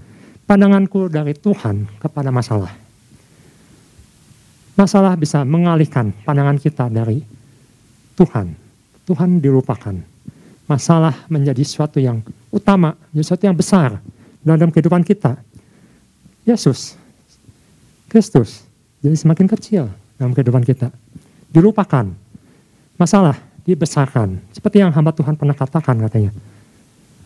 pandanganku 0.49 1.13
dari 1.13 1.37
Tuhan 1.37 1.85
kepada 2.01 2.33
masalah. 2.33 2.73
Masalah 4.81 5.13
bisa 5.21 5.45
mengalihkan 5.45 6.17
pandangan 6.25 6.57
kita 6.57 6.89
dari 6.89 7.21
Tuhan. 8.17 8.57
Tuhan 9.05 9.45
dilupakan. 9.45 10.01
Masalah 10.65 11.29
menjadi 11.29 11.61
sesuatu 11.61 12.01
yang 12.01 12.25
utama, 12.49 12.97
sesuatu 13.13 13.45
yang 13.45 13.53
besar 13.53 14.01
dalam 14.41 14.73
kehidupan 14.73 15.05
kita. 15.05 15.37
Yesus 16.49 17.04
Kristus 18.15 18.63
jadi 19.03 19.19
semakin 19.19 19.51
kecil 19.51 19.91
dalam 20.15 20.31
kehidupan 20.33 20.63
kita. 20.63 20.95
Dilupakan. 21.51 22.09
Masalah 22.95 23.35
dibesarkan. 23.67 24.39
Seperti 24.55 24.81
yang 24.81 24.95
hamba 24.95 25.11
Tuhan 25.11 25.35
pernah 25.35 25.53
katakan 25.53 25.99
katanya. 26.07 26.31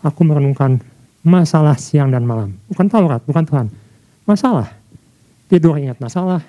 Aku 0.00 0.24
merenungkan 0.24 0.80
masalah 1.20 1.76
siang 1.76 2.08
dan 2.08 2.24
malam. 2.24 2.56
Bukan 2.72 2.88
Taurat, 2.88 3.20
bukan 3.22 3.44
Tuhan. 3.44 3.66
Masalah. 4.24 4.72
Tidur 5.52 5.76
ingat 5.76 6.00
masalah. 6.00 6.40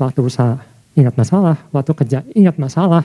Waktu 0.00 0.20
usaha 0.24 0.58
ingat 0.96 1.12
masalah. 1.14 1.60
Waktu 1.70 1.92
kerja 1.92 2.18
ingat 2.32 2.56
masalah. 2.56 3.04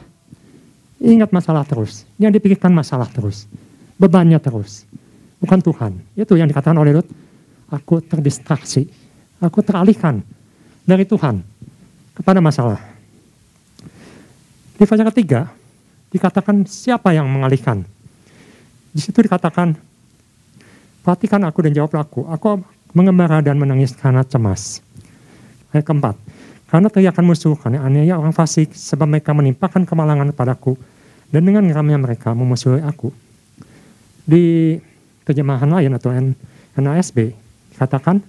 Ingat 1.03 1.29
masalah 1.29 1.67
terus. 1.67 2.07
Yang 2.15 2.39
dipikirkan 2.39 2.71
masalah 2.71 3.05
terus. 3.11 3.51
Bebannya 3.99 4.39
terus. 4.39 4.89
Bukan 5.43 5.59
Tuhan. 5.59 5.99
Itu 6.15 6.39
yang 6.39 6.47
dikatakan 6.47 6.79
oleh 6.79 6.97
Lut. 6.97 7.07
Aku 7.69 8.01
terdistraksi 8.01 8.89
aku 9.39 9.59
teralihkan 9.63 10.21
dari 10.83 11.07
Tuhan 11.07 11.41
kepada 12.15 12.43
masalah. 12.43 12.79
Di 14.79 14.87
fase 14.87 15.03
ketiga, 15.11 15.51
dikatakan 16.11 16.63
siapa 16.63 17.11
yang 17.11 17.27
mengalihkan. 17.27 17.83
Di 18.95 18.99
situ 19.03 19.19
dikatakan, 19.19 19.75
perhatikan 21.03 21.43
aku 21.43 21.67
dan 21.67 21.75
jawab 21.75 21.99
aku. 21.99 22.27
Aku 22.31 22.63
mengembara 22.95 23.43
dan 23.43 23.59
menangis 23.59 23.91
karena 23.91 24.23
cemas. 24.23 24.79
Ayat 25.69 25.85
keempat, 25.85 26.15
karena 26.71 26.87
teriakan 26.89 27.25
musuh, 27.29 27.53
karena 27.59 27.85
aniaya 27.85 28.17
orang 28.17 28.33
fasik, 28.33 28.73
sebab 28.73 29.05
mereka 29.05 29.35
menimpakan 29.37 29.85
kemalangan 29.85 30.33
padaku, 30.33 30.73
dan 31.29 31.45
dengan 31.45 31.61
geramnya 31.69 32.01
mereka 32.01 32.33
memusuhi 32.33 32.81
aku. 32.81 33.13
Di 34.25 34.77
terjemahan 35.27 35.69
lain 35.69 35.93
atau 35.93 36.09
NASB, 36.73 37.37
dikatakan, 37.75 38.25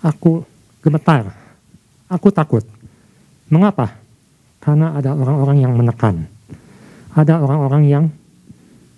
Aku 0.00 0.48
gemetar, 0.80 1.36
aku 2.08 2.32
takut. 2.32 2.64
Mengapa? 3.52 4.00
Karena 4.60 4.96
ada 4.96 5.12
orang-orang 5.12 5.58
yang 5.60 5.72
menekan. 5.76 6.24
Ada 7.12 7.40
orang-orang 7.40 7.82
yang 7.84 8.04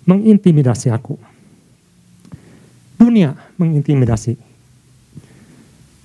mengintimidasi 0.07 0.91
aku. 0.91 1.19
Dunia 2.99 3.35
mengintimidasi. 3.59 4.37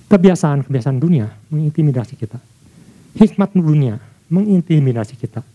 Kebiasaan-kebiasaan 0.09 0.97
dunia 0.97 1.29
mengintimidasi 1.53 2.17
kita. 2.17 2.41
Hikmat 3.15 3.53
dunia 3.53 4.01
mengintimidasi 4.27 5.15
kita. 5.15 5.45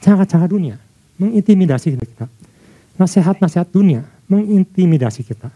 Cara-cara 0.00 0.48
dunia 0.48 0.80
mengintimidasi 1.20 1.94
kita. 2.00 2.26
Nasihat-nasihat 2.96 3.68
dunia 3.68 4.02
mengintimidasi 4.26 5.20
kita. 5.22 5.52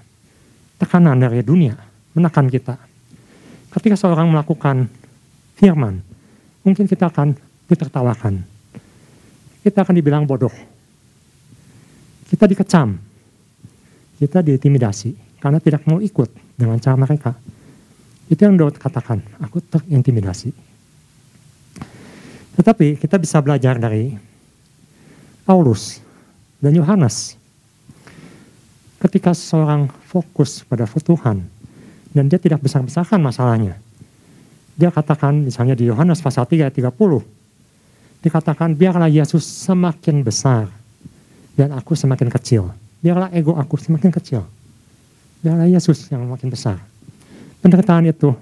Tekanan 0.77 1.17
dari 1.17 1.41
dunia 1.41 1.79
menekan 2.13 2.53
kita. 2.53 2.77
Ketika 3.75 3.99
seorang 3.99 4.31
melakukan 4.31 4.87
firman, 5.59 5.99
mungkin 6.63 6.87
kita 6.87 7.11
akan 7.11 7.35
ditertawakan. 7.67 8.47
Kita 9.67 9.83
akan 9.83 9.95
dibilang 9.99 10.23
bodoh. 10.23 10.55
Kita 12.31 12.47
dikecam. 12.47 12.95
Kita 14.15 14.47
diintimidasi 14.47 15.43
karena 15.43 15.59
tidak 15.59 15.83
mau 15.91 15.99
ikut 15.99 16.31
dengan 16.55 16.79
cara 16.79 16.95
mereka. 16.95 17.35
Itu 18.31 18.47
yang 18.47 18.55
Daud 18.55 18.79
katakan, 18.79 19.21
aku 19.43 19.59
terintimidasi. 19.59 20.55
Tetapi 22.55 22.95
kita 23.03 23.19
bisa 23.19 23.43
belajar 23.43 23.75
dari 23.83 24.15
Paulus 25.43 25.99
dan 26.63 26.79
Yohanes. 26.79 27.35
Ketika 29.03 29.35
seorang 29.35 29.91
fokus 30.07 30.63
pada 30.65 30.87
Tuhan 30.87 31.54
dan 32.15 32.31
dia 32.31 32.39
tidak 32.39 32.63
besar-besarkan 32.63 33.19
masalahnya. 33.19 33.77
Dia 34.79 34.91
katakan 34.95 35.45
misalnya 35.45 35.75
di 35.75 35.91
Yohanes 35.91 36.23
pasal 36.23 36.47
3 36.47 36.71
ayat 36.71 36.75
30. 36.75 36.95
Dikatakan 38.25 38.73
biarlah 38.73 39.11
Yesus 39.11 39.45
semakin 39.45 40.25
besar 40.25 40.71
dan 41.59 41.75
aku 41.75 41.93
semakin 41.93 42.33
kecil. 42.33 42.73
Biarlah 43.05 43.29
ego 43.35 43.59
aku 43.59 43.77
semakin 43.77 44.09
kecil. 44.09 44.47
Biarlah 45.45 45.69
Yesus 45.69 46.09
yang 46.09 46.25
makin 46.25 46.49
besar 46.49 46.81
penderitaan 47.65 48.05
itu, 48.05 48.37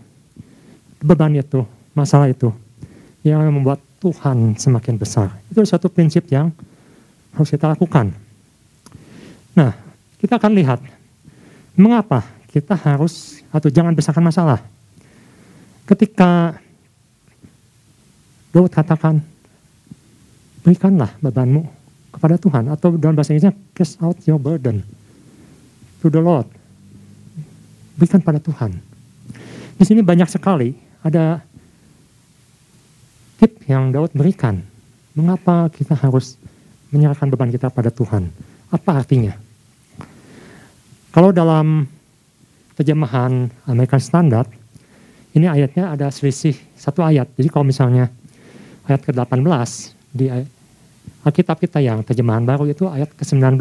beban 0.98 1.30
itu, 1.38 1.62
masalah 1.94 2.26
itu 2.26 2.50
yang 3.22 3.46
membuat 3.54 3.78
Tuhan 4.02 4.58
semakin 4.58 4.98
besar. 4.98 5.30
Itu 5.46 5.62
satu 5.62 5.86
prinsip 5.86 6.26
yang 6.26 6.50
harus 7.30 7.46
kita 7.46 7.70
lakukan. 7.70 8.10
Nah, 9.54 9.78
kita 10.18 10.42
akan 10.42 10.58
lihat 10.58 10.82
mengapa 11.78 12.26
kita 12.52 12.76
harus 12.76 13.40
atau 13.48 13.72
jangan 13.72 13.96
besarkan 13.96 14.28
masalah. 14.28 14.60
Ketika 15.88 16.60
Daud 18.52 18.68
katakan, 18.68 19.24
berikanlah 20.60 21.10
bebanmu 21.24 21.64
kepada 22.12 22.36
Tuhan 22.36 22.68
atau 22.68 22.92
dalam 23.00 23.16
bahasa 23.16 23.32
Inggrisnya 23.32 23.56
cast 23.72 23.96
out 24.04 24.20
your 24.28 24.36
burden 24.36 24.84
to 26.04 26.12
the 26.12 26.20
Lord. 26.20 26.44
Berikan 27.96 28.20
pada 28.20 28.36
Tuhan. 28.36 28.76
Di 29.80 29.84
sini 29.88 30.04
banyak 30.04 30.28
sekali 30.28 30.76
ada 31.00 31.40
tip 33.40 33.64
yang 33.64 33.88
Daud 33.90 34.12
berikan. 34.12 34.60
Mengapa 35.16 35.72
kita 35.72 35.96
harus 35.96 36.36
menyerahkan 36.92 37.32
beban 37.32 37.48
kita 37.48 37.72
pada 37.72 37.88
Tuhan? 37.88 38.28
Apa 38.68 39.00
artinya? 39.00 39.32
Kalau 41.12 41.32
dalam 41.32 41.84
terjemahan 42.82 43.46
American 43.70 44.02
Standard, 44.02 44.50
ini 45.38 45.46
ayatnya 45.46 45.94
ada 45.94 46.10
selisih 46.10 46.58
satu 46.74 47.06
ayat. 47.06 47.30
Jadi 47.38 47.46
kalau 47.46 47.62
misalnya 47.62 48.10
ayat 48.90 49.06
ke-18 49.06 49.38
di 50.10 50.26
Alkitab 51.22 51.62
kita 51.62 51.78
yang 51.78 52.02
terjemahan 52.02 52.42
baru 52.42 52.66
itu 52.66 52.90
ayat 52.90 53.14
ke-19. 53.14 53.54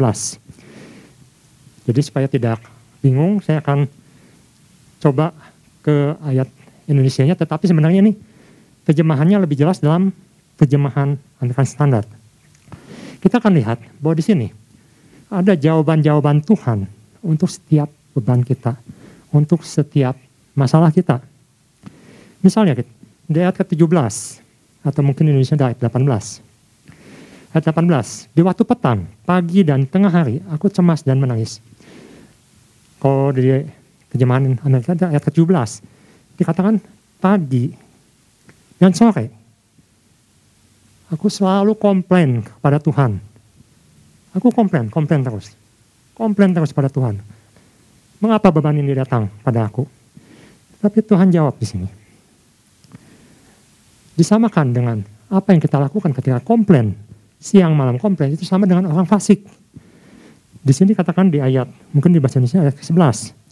Jadi 1.86 2.00
supaya 2.02 2.26
tidak 2.26 2.58
bingung, 2.98 3.38
saya 3.38 3.62
akan 3.62 3.86
coba 4.98 5.30
ke 5.86 6.18
ayat 6.26 6.50
Indonesia-nya, 6.90 7.38
tetapi 7.38 7.70
sebenarnya 7.70 8.02
ini 8.02 8.18
terjemahannya 8.82 9.38
lebih 9.38 9.54
jelas 9.54 9.78
dalam 9.78 10.10
terjemahan 10.58 11.14
American 11.38 11.66
Standard. 11.66 12.10
Kita 13.22 13.38
akan 13.38 13.54
lihat 13.54 13.78
bahwa 14.02 14.18
di 14.18 14.24
sini 14.26 14.46
ada 15.30 15.54
jawaban-jawaban 15.54 16.42
Tuhan 16.42 16.90
untuk 17.22 17.46
setiap 17.46 17.86
beban 18.12 18.42
kita, 18.42 18.76
untuk 19.32 19.64
setiap 19.64 20.14
masalah 20.52 20.92
kita. 20.92 21.24
Misalnya 22.44 22.78
di 23.26 23.38
ayat 23.40 23.56
ke-17 23.58 24.14
atau 24.84 25.00
mungkin 25.02 25.32
Indonesia 25.32 25.56
di 25.56 25.64
ayat 25.64 25.78
18. 25.80 27.56
Ayat 27.56 27.64
18, 27.68 28.32
di 28.32 28.40
waktu 28.44 28.62
petang, 28.64 29.08
pagi 29.24 29.60
dan 29.64 29.84
tengah 29.88 30.12
hari 30.12 30.40
aku 30.52 30.68
cemas 30.68 31.04
dan 31.04 31.20
menangis. 31.20 31.60
Kalau 33.00 33.34
di 33.34 33.66
terjemahan 34.12 34.60
Amerika 34.68 34.92
ayat 35.08 35.24
ke-17 35.24 35.80
dikatakan 36.36 36.76
pagi 37.16 37.72
dan 38.76 38.92
sore 38.92 39.32
aku 41.08 41.32
selalu 41.32 41.72
komplain 41.80 42.44
kepada 42.44 42.76
Tuhan 42.76 43.16
aku 44.36 44.52
komplain, 44.52 44.92
komplain 44.92 45.24
terus 45.24 45.56
komplain 46.12 46.52
terus 46.52 46.76
pada 46.76 46.92
Tuhan 46.92 47.24
mengapa 48.22 48.54
beban 48.54 48.78
ini 48.78 48.94
datang 48.94 49.26
pada 49.42 49.66
aku 49.66 49.82
tapi 50.78 51.02
Tuhan 51.02 51.34
jawab 51.34 51.58
di 51.58 51.66
sini 51.66 51.88
disamakan 54.14 54.66
dengan 54.70 54.96
apa 55.26 55.50
yang 55.50 55.58
kita 55.58 55.82
lakukan 55.82 56.14
ketika 56.14 56.38
komplain 56.38 56.94
siang 57.42 57.74
malam 57.74 57.98
komplain 57.98 58.38
itu 58.38 58.46
sama 58.46 58.70
dengan 58.70 58.86
orang 58.86 59.04
fasik 59.10 59.42
di 60.62 60.70
sini 60.70 60.94
katakan 60.94 61.26
di 61.26 61.42
ayat 61.42 61.66
mungkin 61.90 62.14
di 62.14 62.22
bahasa 62.22 62.38
Indonesia 62.38 62.62
ayat 62.62 62.78
ke-11 62.78 63.42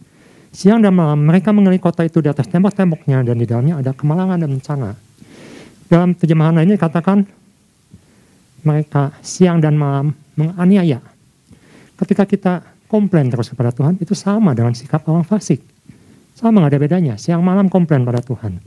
Siang 0.51 0.83
dan 0.83 0.91
malam 0.91 1.23
mereka 1.23 1.55
mengelilingi 1.55 1.79
kota 1.79 2.03
itu 2.03 2.19
di 2.19 2.27
atas 2.27 2.43
tembok-temboknya 2.51 3.23
dan 3.23 3.39
di 3.39 3.47
dalamnya 3.47 3.79
ada 3.79 3.95
kemalangan 3.95 4.35
dan 4.35 4.51
bencana. 4.51 4.89
Dalam 5.87 6.11
terjemahan 6.11 6.59
lainnya 6.59 6.75
dikatakan 6.75 7.23
mereka 8.67 9.15
siang 9.23 9.63
dan 9.63 9.79
malam 9.79 10.11
menganiaya. 10.35 10.99
Ketika 11.95 12.27
kita 12.27 12.53
komplain 12.91 13.31
terus 13.31 13.47
kepada 13.47 13.71
Tuhan, 13.71 13.95
itu 14.03 14.11
sama 14.11 14.51
dengan 14.51 14.75
sikap 14.75 15.07
orang 15.07 15.23
fasik. 15.23 15.63
Sama 16.35 16.59
nggak 16.59 16.75
ada 16.75 16.81
bedanya, 16.83 17.13
siang 17.15 17.39
malam 17.39 17.71
komplain 17.71 18.03
pada 18.03 18.19
Tuhan. 18.19 18.59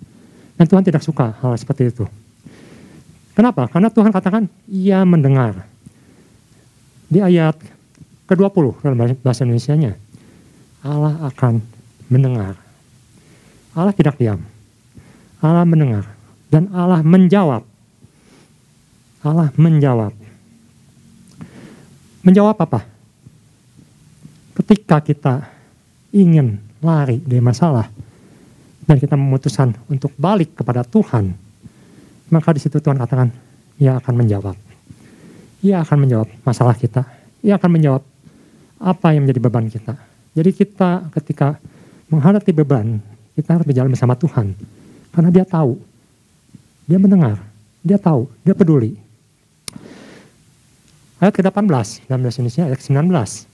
Dan 0.56 0.64
Tuhan 0.64 0.80
tidak 0.80 1.04
suka 1.04 1.36
hal 1.44 1.52
seperti 1.60 1.92
itu. 1.92 2.08
Kenapa? 3.36 3.68
Karena 3.68 3.92
Tuhan 3.92 4.08
katakan, 4.08 4.48
ia 4.64 5.04
mendengar. 5.04 5.68
Di 7.12 7.20
ayat 7.20 7.58
ke-20 8.24 8.80
dalam 8.80 8.96
bahasa 9.20 9.44
Indonesia-nya, 9.44 9.92
Allah 10.80 11.20
akan 11.28 11.60
mendengar. 12.08 12.56
Allah 13.74 13.92
tidak 13.92 14.16
diam. 14.16 14.40
Allah 15.42 15.66
mendengar. 15.68 16.08
Dan 16.48 16.70
Allah 16.70 17.02
menjawab. 17.02 17.66
Allah 19.26 19.50
menjawab. 19.58 20.14
Menjawab 22.22 22.56
apa? 22.56 22.93
Ketika 24.54 25.02
kita 25.02 25.34
ingin 26.14 26.62
lari 26.78 27.18
dari 27.18 27.42
masalah 27.42 27.90
dan 28.86 28.96
kita 29.02 29.18
memutuskan 29.18 29.74
untuk 29.90 30.14
balik 30.14 30.54
kepada 30.54 30.86
Tuhan, 30.86 31.34
maka 32.30 32.54
di 32.54 32.60
situ 32.62 32.78
Tuhan 32.78 32.94
katakan, 32.94 33.34
Ia 33.82 33.98
akan 33.98 34.14
menjawab. 34.14 34.56
Ia 35.64 35.82
akan 35.82 35.96
menjawab 36.06 36.28
masalah 36.46 36.78
kita. 36.78 37.02
Ia 37.42 37.58
akan 37.58 37.70
menjawab 37.72 38.02
apa 38.78 39.16
yang 39.16 39.26
menjadi 39.26 39.40
beban 39.42 39.66
kita. 39.66 39.98
Jadi 40.34 40.50
kita 40.54 41.08
ketika 41.18 41.58
menghadapi 42.12 42.52
beban, 42.54 43.02
kita 43.34 43.58
harus 43.58 43.66
berjalan 43.66 43.90
bersama 43.90 44.14
Tuhan. 44.14 44.54
Karena 45.10 45.30
dia 45.30 45.46
tahu, 45.46 45.78
dia 46.86 46.98
mendengar, 46.98 47.42
dia 47.82 47.98
tahu, 47.98 48.30
dia 48.46 48.54
peduli. 48.54 48.98
Ayat 51.22 51.32
ke-18 51.40 52.04
dalam 52.10 52.20
bahasa 52.20 52.38
Indonesia 52.42 52.66
ayat 52.68 52.78
ke-19. 52.78 53.53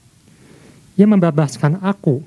Ia 0.99 1.07
membebaskan 1.07 1.79
aku. 1.79 2.23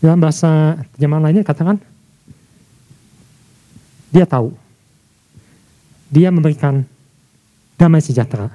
Dalam 0.00 0.20
bahasa 0.20 0.80
terjemahan 0.94 1.24
lainnya 1.24 1.44
katakan, 1.44 1.80
dia 4.12 4.24
tahu. 4.28 4.54
Dia 6.12 6.30
memberikan 6.30 6.86
damai 7.74 8.00
sejahtera. 8.00 8.48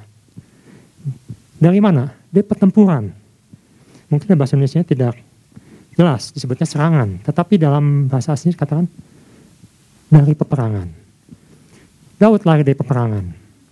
Dari 1.62 1.78
mana? 1.84 2.10
Dari 2.32 2.47
pertempuran 2.47 3.21
mungkin 4.12 4.36
bahasa 4.36 4.60
Indonesia 4.60 4.84
tidak 4.84 5.15
jelas 5.95 6.36
disebutnya 6.36 6.67
serangan, 6.67 7.24
tetapi 7.24 7.56
dalam 7.56 8.12
bahasa 8.12 8.36
aslinya 8.36 8.60
katakan 8.60 8.86
dari 10.12 10.36
peperangan. 10.36 10.88
Daud 12.19 12.43
lari 12.43 12.67
dari 12.67 12.76
peperangan, 12.76 13.26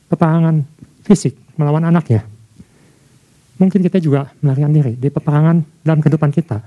peperangan 0.07 0.55
fisik 1.03 1.35
melawan 1.59 1.83
anaknya. 1.83 2.23
Mungkin 3.59 3.83
kita 3.83 3.99
juga 3.99 4.31
melarikan 4.39 4.71
diri 4.71 4.95
dari 4.95 5.11
peperangan 5.11 5.83
dalam 5.83 5.99
kehidupan 5.99 6.31
kita. 6.31 6.63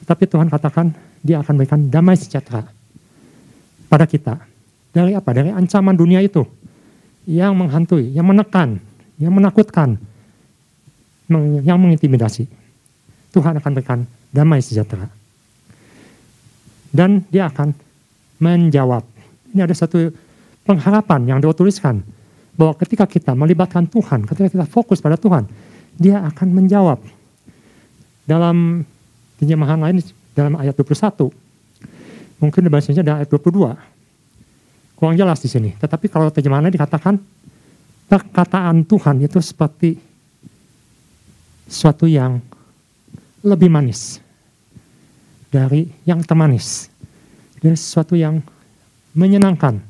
Tetapi 0.00 0.24
Tuhan 0.24 0.48
katakan 0.48 0.96
dia 1.20 1.44
akan 1.44 1.54
berikan 1.60 1.80
damai 1.92 2.16
sejahtera 2.16 2.64
pada 3.88 4.08
kita. 4.08 4.40
Dari 4.96 5.12
apa? 5.12 5.30
Dari 5.36 5.52
ancaman 5.52 5.92
dunia 5.92 6.24
itu 6.24 6.40
yang 7.28 7.52
menghantui, 7.52 8.16
yang 8.16 8.24
menekan, 8.24 8.80
yang 9.20 9.32
menakutkan, 9.36 10.00
yang 11.64 11.76
mengintimidasi. 11.76 12.48
Tuhan 13.32 13.60
akan 13.60 13.70
berikan 13.76 14.08
damai 14.32 14.64
sejahtera. 14.64 15.08
Dan 16.94 17.26
dia 17.28 17.50
akan 17.50 17.74
menjawab. 18.38 19.02
Ini 19.50 19.66
ada 19.66 19.74
satu 19.74 20.14
pengharapan 20.64 21.28
yang 21.28 21.38
Daud 21.42 21.58
tuliskan 21.58 22.00
bahwa 22.54 22.78
ketika 22.78 23.04
kita 23.04 23.34
melibatkan 23.34 23.84
Tuhan, 23.90 24.24
ketika 24.30 24.48
kita 24.48 24.66
fokus 24.70 25.02
pada 25.02 25.18
Tuhan, 25.18 25.44
dia 25.98 26.22
akan 26.24 26.48
menjawab. 26.50 26.98
Dalam 28.24 28.82
terjemahan 29.36 29.78
lain 29.78 30.00
dalam 30.34 30.58
ayat 30.58 30.74
21. 30.74 31.30
Mungkin 32.42 32.66
bahasanya 32.68 33.02
ada 33.06 33.14
ayat 33.22 33.28
22. 33.30 33.76
Kurang 34.98 35.14
jelas 35.14 35.38
di 35.40 35.48
sini. 35.48 35.70
Tetapi 35.76 36.10
kalau 36.10 36.32
terjemahannya 36.32 36.74
dikatakan 36.74 37.20
perkataan 38.08 38.84
Tuhan 38.84 39.22
itu 39.22 39.38
seperti 39.40 39.96
suatu 41.68 42.04
yang 42.04 42.40
lebih 43.44 43.68
manis 43.68 44.20
dari 45.48 45.86
yang 46.08 46.20
termanis. 46.24 46.90
Dari 47.62 47.76
sesuatu 47.78 48.12
yang 48.12 48.44
menyenangkan, 49.16 49.80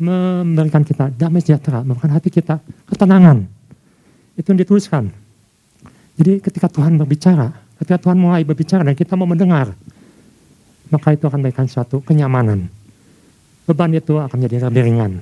memberikan 0.00 0.80
kita 0.86 1.12
damai 1.12 1.44
sejahtera, 1.44 1.84
memberikan 1.84 2.16
hati 2.16 2.32
kita 2.32 2.62
ketenangan. 2.88 3.44
Itu 4.40 4.56
yang 4.56 4.60
dituliskan. 4.64 5.12
Jadi 6.20 6.36
ketika 6.44 6.68
Tuhan 6.68 7.00
berbicara, 7.00 7.48
ketika 7.80 7.96
Tuhan 7.96 8.20
mulai 8.20 8.44
berbicara 8.44 8.84
dan 8.84 8.92
kita 8.92 9.16
mau 9.16 9.24
mendengar, 9.24 9.72
maka 10.92 11.16
itu 11.16 11.24
akan 11.24 11.40
memberikan 11.40 11.64
suatu 11.64 12.04
kenyamanan. 12.04 12.68
Beban 13.64 13.88
itu 13.96 14.20
akan 14.20 14.36
menjadi 14.36 14.68
lebih 14.68 14.84
ringan. 14.84 15.12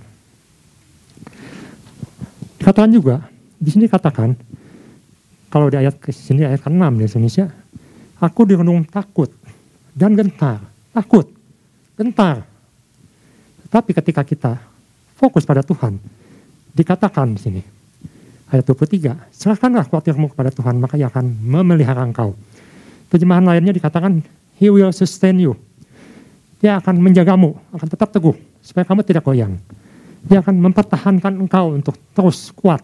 Katakan 2.59 2.91
juga, 2.91 3.31
di 3.63 3.71
sini 3.71 3.87
katakan, 3.87 4.35
kalau 5.47 5.71
di 5.71 5.79
ayat 5.79 6.03
ke 6.03 6.11
sini 6.11 6.43
ayat 6.43 6.67
ke-6 6.67 6.83
di 6.99 7.05
Indonesia, 7.07 7.47
aku 8.19 8.51
direnung 8.51 8.83
takut 8.83 9.31
dan 9.95 10.19
gentar. 10.19 10.59
Takut, 10.91 11.31
gentar. 11.95 12.43
Tapi 13.71 13.95
ketika 13.95 14.27
kita 14.27 14.59
fokus 15.15 15.47
pada 15.47 15.63
Tuhan, 15.63 15.95
dikatakan 16.75 17.39
di 17.39 17.41
sini, 17.41 17.63
ayat 18.49 18.65
23, 18.65 19.33
serahkanlah 19.33 19.85
khawatirmu 19.89 20.33
kepada 20.33 20.49
Tuhan, 20.49 20.81
maka 20.81 20.97
ia 20.97 21.13
akan 21.13 21.25
memelihara 21.45 22.01
engkau. 22.05 22.33
Terjemahan 23.13 23.45
lainnya 23.45 23.73
dikatakan, 23.73 24.25
He 24.59 24.69
will 24.73 24.91
sustain 24.91 25.39
you. 25.39 25.55
Dia 26.59 26.83
akan 26.83 26.99
menjagamu, 26.99 27.55
akan 27.71 27.89
tetap 27.89 28.11
teguh, 28.11 28.35
supaya 28.65 28.83
kamu 28.83 29.07
tidak 29.07 29.23
goyang. 29.23 29.55
Dia 30.27 30.43
akan 30.43 30.59
mempertahankan 30.59 31.33
engkau 31.39 31.79
untuk 31.79 31.95
terus 32.11 32.51
kuat. 32.51 32.83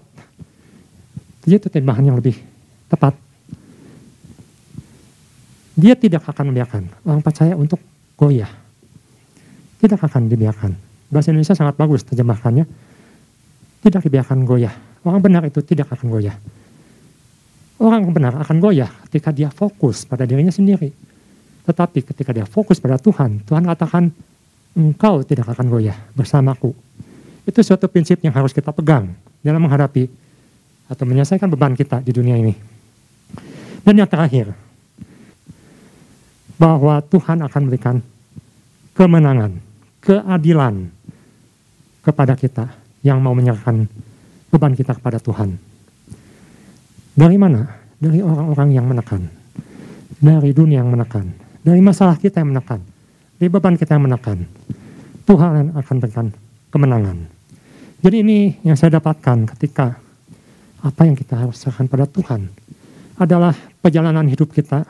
Jadi 1.45 1.55
itu 1.59 1.69
terjemahan 1.69 2.07
yang 2.07 2.17
lebih 2.17 2.39
tepat. 2.87 3.19
Dia 5.75 5.99
tidak 5.99 6.23
akan 6.31 6.55
membiarkan 6.55 6.83
orang 7.03 7.21
percaya 7.21 7.59
untuk 7.59 7.83
goyah. 8.15 8.49
Tidak 9.83 9.99
akan 9.99 10.31
dibiarkan. 10.31 10.73
Bahasa 11.11 11.35
Indonesia 11.35 11.59
sangat 11.59 11.75
bagus 11.75 12.07
terjemahkannya. 12.07 12.65
Tidak 13.83 14.01
dibiarkan 14.01 14.47
goyah. 14.47 14.94
Orang 15.05 15.21
benar 15.21 15.45
itu 15.45 15.61
tidak 15.61 15.93
akan 15.93 16.09
goyah. 16.09 16.37
Orang 17.77 18.09
benar 18.09 18.41
akan 18.41 18.57
goyah 18.57 18.89
ketika 19.09 19.29
dia 19.29 19.53
fokus 19.53 20.09
pada 20.09 20.25
dirinya 20.25 20.51
sendiri. 20.51 20.89
Tetapi 21.69 22.01
ketika 22.01 22.33
dia 22.33 22.49
fokus 22.49 22.81
pada 22.81 22.97
Tuhan, 22.97 23.45
Tuhan 23.45 23.69
katakan, 23.69 24.09
engkau 24.73 25.21
tidak 25.21 25.53
akan 25.53 25.69
goyah 25.69 25.97
bersamaku. 26.17 26.73
Itu 27.45 27.61
suatu 27.61 27.85
prinsip 27.93 28.25
yang 28.25 28.33
harus 28.33 28.57
kita 28.57 28.73
pegang 28.73 29.13
dalam 29.45 29.61
menghadapi 29.61 30.09
atau 30.89 31.05
menyelesaikan 31.05 31.53
beban 31.53 31.77
kita 31.77 32.01
di 32.01 32.13
dunia 32.13 32.41
ini. 32.41 32.57
Dan 33.85 34.01
yang 34.01 34.09
terakhir, 34.09 34.57
bahwa 36.57 37.05
Tuhan 37.05 37.45
akan 37.45 37.61
memberikan 37.69 37.97
kemenangan, 38.97 39.61
keadilan 40.01 40.89
kepada 42.01 42.33
kita 42.37 42.73
yang 43.05 43.21
mau 43.21 43.37
menyerahkan 43.37 43.85
beban 44.55 44.79
kita 44.79 44.95
kepada 44.95 45.19
Tuhan. 45.19 45.59
Dari 47.19 47.35
mana? 47.35 47.67
Dari 47.99 48.23
orang-orang 48.23 48.69
yang 48.71 48.87
menekan. 48.87 49.27
Dari 50.23 50.55
dunia 50.55 50.87
yang 50.87 50.95
menekan. 50.95 51.35
Dari 51.67 51.83
masalah 51.83 52.15
kita 52.15 52.39
yang 52.39 52.55
menekan. 52.55 52.79
Dari 53.43 53.51
beban 53.51 53.75
kita 53.75 53.99
yang 53.99 54.07
menekan. 54.07 54.47
Tuhan 55.27 55.75
akan 55.75 55.97
berikan 55.99 56.31
kemenangan. 56.71 57.27
Jadi 57.99 58.17
ini 58.23 58.39
yang 58.63 58.79
saya 58.79 59.03
dapatkan 59.03 59.51
ketika 59.57 59.99
apa 60.85 61.03
yang 61.09 61.17
kita 61.17 61.35
harus 61.35 61.57
serahkan 61.57 61.89
pada 61.89 62.05
Tuhan 62.05 62.53
adalah 63.17 63.57
perjalanan 63.81 64.29
hidup 64.29 64.53
kita 64.53 64.85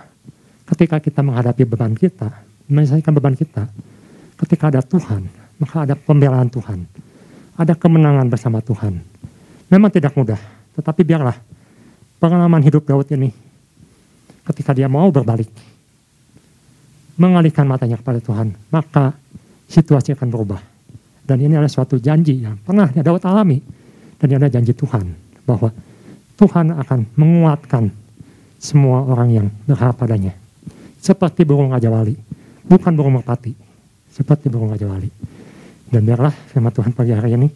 ketika 0.66 0.98
kita 0.98 1.20
menghadapi 1.22 1.62
beban 1.62 1.94
kita, 1.94 2.34
menyelesaikan 2.66 3.12
beban 3.14 3.36
kita, 3.36 3.68
ketika 4.42 4.74
ada 4.74 4.82
Tuhan, 4.82 5.28
maka 5.60 5.86
ada 5.86 5.94
pembelaan 5.94 6.50
Tuhan. 6.50 6.88
Ada 7.54 7.78
kemenangan 7.78 8.26
bersama 8.26 8.58
Tuhan. 8.58 8.98
Memang 9.74 9.90
tidak 9.90 10.14
mudah, 10.14 10.38
tetapi 10.78 11.02
biarlah 11.02 11.34
pengalaman 12.22 12.62
hidup 12.62 12.86
Daud 12.86 13.10
ini 13.10 13.34
ketika 14.46 14.70
dia 14.70 14.86
mau 14.86 15.10
berbalik, 15.10 15.50
mengalihkan 17.18 17.66
matanya 17.66 17.98
kepada 17.98 18.22
Tuhan, 18.22 18.54
maka 18.70 19.18
situasi 19.66 20.14
akan 20.14 20.30
berubah. 20.30 20.62
Dan 21.26 21.42
ini 21.42 21.58
adalah 21.58 21.72
suatu 21.72 21.98
janji 21.98 22.46
yang 22.46 22.54
pernah 22.62 22.86
Daud 22.86 23.26
alami. 23.26 23.58
Dan 24.14 24.30
ini 24.30 24.34
adalah 24.38 24.54
janji 24.54 24.78
Tuhan 24.78 25.10
bahwa 25.42 25.74
Tuhan 26.38 26.70
akan 26.70 27.18
menguatkan 27.18 27.90
semua 28.62 29.02
orang 29.10 29.28
yang 29.42 29.46
berharap 29.66 29.98
padanya 29.98 30.38
seperti 31.02 31.42
burung 31.42 31.74
Raja 31.74 31.90
Wali, 31.90 32.14
bukan 32.62 32.94
burung 32.94 33.18
merpati, 33.18 33.50
seperti 34.14 34.46
burung 34.46 34.70
Raja 34.70 34.86
Wali. 34.86 35.10
Dan 35.90 36.06
biarlah 36.06 36.30
firman 36.30 36.70
Tuhan 36.70 36.94
pagi 36.94 37.10
hari 37.10 37.34
ini 37.34 37.50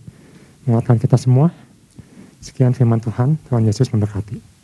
menguatkan 0.66 0.98
kita 0.98 1.14
semua. 1.14 1.67
Sekian 2.38 2.74
firman 2.74 3.02
Tuhan, 3.02 3.38
Tuhan 3.50 3.66
Yesus 3.66 3.90
memberkati. 3.90 4.57